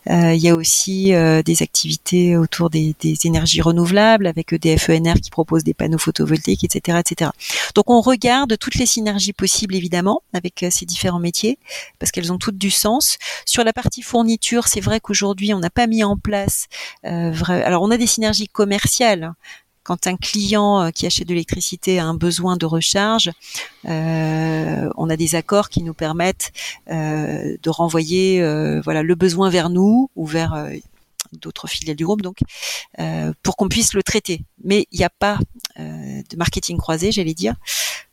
il 0.06 0.36
y 0.36 0.48
a 0.48 0.54
aussi 0.54 1.12
des 1.44 1.62
activités 1.62 2.36
autour 2.36 2.70
des, 2.70 2.94
énergies 3.24 3.62
renouvelables 3.62 4.26
avec 4.26 4.52
EDF 4.52 4.90
ENR 4.90 5.14
qui 5.14 5.30
propose 5.30 5.64
des 5.64 5.74
panneaux 5.74 5.98
photovoltaïques, 5.98 6.64
etc., 6.64 6.98
etc. 7.00 7.30
Donc 7.74 7.90
on 7.90 8.00
regarde 8.00 8.56
toutes 8.58 8.76
les 8.76 8.86
synergies 8.86 9.32
possibles 9.32 9.74
évidemment 9.74 10.22
avec 10.32 10.66
ces 10.70 10.84
différents 10.84 11.20
métiers 11.20 11.58
parce 11.98 12.12
qu'elles 12.12 12.32
ont 12.32 12.38
toutes 12.38 12.58
du 12.58 12.70
sens. 12.70 13.18
Sur 13.46 13.64
la 13.64 13.72
partie 13.72 14.02
fourniture, 14.02 14.68
c'est 14.68 14.80
vrai 14.80 15.00
qu'aujourd'hui 15.00 15.54
on 15.54 15.60
n'a 15.60 15.70
pas 15.70 15.86
mis 15.86 16.04
en 16.04 16.16
place. 16.16 16.66
Alors 17.02 17.82
on 17.82 17.90
a 17.90 17.96
des 17.96 18.03
synergies 18.06 18.48
commerciales. 18.48 19.34
Quand 19.84 20.06
un 20.06 20.16
client 20.16 20.80
euh, 20.80 20.90
qui 20.90 21.04
achète 21.04 21.28
de 21.28 21.34
l'électricité 21.34 21.98
a 21.98 22.06
un 22.06 22.14
besoin 22.14 22.56
de 22.56 22.64
recharge, 22.64 23.30
euh, 23.86 24.88
on 24.96 25.10
a 25.10 25.16
des 25.16 25.34
accords 25.34 25.68
qui 25.68 25.82
nous 25.82 25.92
permettent 25.92 26.52
euh, 26.90 27.56
de 27.62 27.70
renvoyer 27.70 28.40
voilà 28.82 29.02
le 29.02 29.14
besoin 29.14 29.50
vers 29.50 29.68
nous 29.68 30.10
ou 30.16 30.24
vers 30.26 30.68
d'autres 31.40 31.66
filiales 31.68 31.96
du 31.96 32.04
groupe, 32.04 32.22
donc 32.22 32.38
pour 33.42 33.56
qu'on 33.56 33.68
puisse 33.68 33.94
le 33.94 34.02
traiter. 34.02 34.44
Mais 34.62 34.86
il 34.92 34.98
n'y 34.98 35.04
a 35.04 35.10
pas 35.10 35.38
de 35.78 36.36
marketing 36.36 36.78
croisé, 36.78 37.12
j'allais 37.12 37.34
dire 37.34 37.54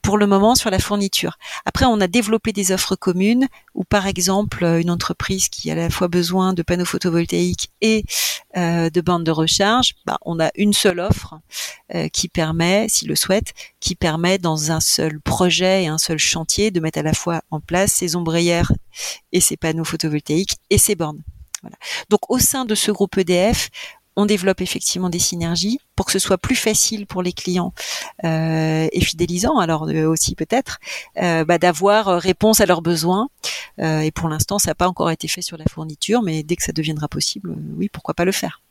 pour 0.02 0.18
le 0.18 0.28
moment 0.28 0.56
sur 0.56 0.70
la 0.70 0.80
fourniture. 0.80 1.38
Après, 1.66 1.86
on 1.86 2.02
a 2.02 2.08
développé 2.08 2.54
des 2.54 2.72
offres 2.72 2.96
communes 2.96 3.48
où, 3.76 3.84
par 3.84 4.08
exemple, 4.08 4.64
une 4.64 4.90
entreprise 4.90 5.50
qui 5.50 5.70
a 5.70 5.74
à 5.74 5.76
la 5.76 5.90
fois 5.90 6.08
besoin 6.08 6.54
de 6.54 6.64
panneaux 6.64 6.86
photovoltaïques 6.86 7.70
et 7.82 8.04
euh, 8.58 8.90
de 8.90 9.02
bandes 9.02 9.24
de 9.24 9.32
recharge, 9.32 9.96
bah, 10.06 10.18
on 10.24 10.40
a 10.40 10.50
une 10.56 10.74
seule 10.74 11.00
offre 11.00 11.36
euh, 11.94 12.10
qui 12.10 12.28
permet, 12.28 12.88
s'il 12.90 13.08
le 13.08 13.16
souhaite, 13.16 13.54
qui 13.80 13.96
permet 13.96 14.38
dans 14.38 14.72
un 14.72 14.80
seul 14.80 15.20
projet 15.22 15.84
et 15.84 15.88
un 15.88 15.98
seul 15.98 16.18
chantier 16.18 16.72
de 16.72 16.80
mettre 16.80 17.00
à 17.00 17.04
la 17.04 17.14
fois 17.14 17.42
en 17.52 17.60
place 17.60 17.94
ces 17.94 18.16
ombrières 18.16 18.72
et 19.32 19.40
ces 19.40 19.58
panneaux 19.58 19.86
photovoltaïques 19.86 20.58
et 20.70 20.78
ces 20.78 20.96
bornes. 20.96 21.22
Donc 22.10 22.30
au 22.30 22.40
sein 22.40 22.66
de 22.66 22.76
ce 22.76 22.92
groupe 22.92 23.18
EDF, 23.18 23.70
on 24.16 24.26
développe 24.26 24.62
effectivement 24.62 25.10
des 25.10 25.20
synergies 25.20 25.80
pour 25.96 26.06
que 26.06 26.12
ce 26.12 26.20
soit 26.20 26.38
plus 26.38 26.56
facile 26.56 27.08
pour 27.08 27.24
les 27.24 27.34
clients 27.34 27.74
euh, 28.24 28.88
et 28.92 29.02
fidélisant 29.02 29.58
alors 29.58 29.88
euh, 29.88 30.06
aussi 30.06 30.36
peut-être 30.36 30.80
euh, 31.22 31.46
bah, 31.46 31.58
d'avoir 31.58 32.08
réponse 32.20 32.62
à 32.62 32.66
leurs 32.66 32.82
besoins. 32.82 33.30
Et 33.78 34.12
pour 34.12 34.30
l'instant 34.30 34.60
ça 34.60 34.72
n'a 34.72 34.76
pas 34.76 34.88
encore 34.88 35.10
été 35.12 35.28
fait 35.28 35.42
sur 35.42 35.58
la 35.58 35.66
fourniture 35.66 36.22
mais 36.22 36.44
dès 36.44 36.56
que 36.56 36.64
ça 36.64 36.72
deviendra 36.72 37.08
possible 37.08 37.56
oui 37.78 37.90
pourquoi 37.90 38.14
pas 38.14 38.26
le 38.26 38.32
faire 38.32 38.62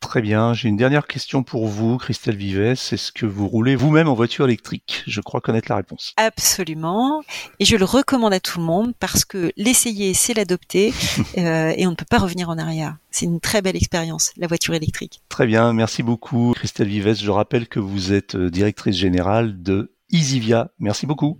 Très 0.00 0.22
bien. 0.22 0.54
J'ai 0.54 0.68
une 0.68 0.76
dernière 0.76 1.06
question 1.06 1.42
pour 1.42 1.66
vous, 1.68 1.98
Christelle 1.98 2.36
Vives. 2.36 2.60
Est-ce 2.60 3.12
que 3.12 3.26
vous 3.26 3.46
roulez 3.46 3.76
vous-même 3.76 4.08
en 4.08 4.14
voiture 4.14 4.46
électrique? 4.46 5.04
Je 5.06 5.20
crois 5.20 5.40
connaître 5.40 5.70
la 5.70 5.76
réponse. 5.76 6.14
Absolument. 6.16 7.22
Et 7.58 7.64
je 7.64 7.76
le 7.76 7.84
recommande 7.84 8.32
à 8.32 8.40
tout 8.40 8.58
le 8.58 8.64
monde 8.64 8.94
parce 8.98 9.24
que 9.24 9.52
l'essayer, 9.56 10.14
c'est 10.14 10.34
l'adopter 10.34 10.92
euh, 11.38 11.72
et 11.76 11.86
on 11.86 11.90
ne 11.90 11.96
peut 11.96 12.06
pas 12.08 12.18
revenir 12.18 12.48
en 12.48 12.58
arrière. 12.58 12.96
C'est 13.10 13.26
une 13.26 13.40
très 13.40 13.62
belle 13.62 13.76
expérience, 13.76 14.32
la 14.36 14.46
voiture 14.46 14.74
électrique. 14.74 15.20
Très 15.28 15.46
bien. 15.46 15.72
Merci 15.72 16.02
beaucoup, 16.02 16.52
Christelle 16.56 16.88
Vives. 16.88 17.14
Je 17.14 17.30
rappelle 17.30 17.68
que 17.68 17.78
vous 17.78 18.12
êtes 18.12 18.34
euh, 18.34 18.50
directrice 18.50 18.96
générale 18.96 19.62
de 19.62 19.92
Easyvia. 20.12 20.70
Merci 20.78 21.06
beaucoup. 21.06 21.36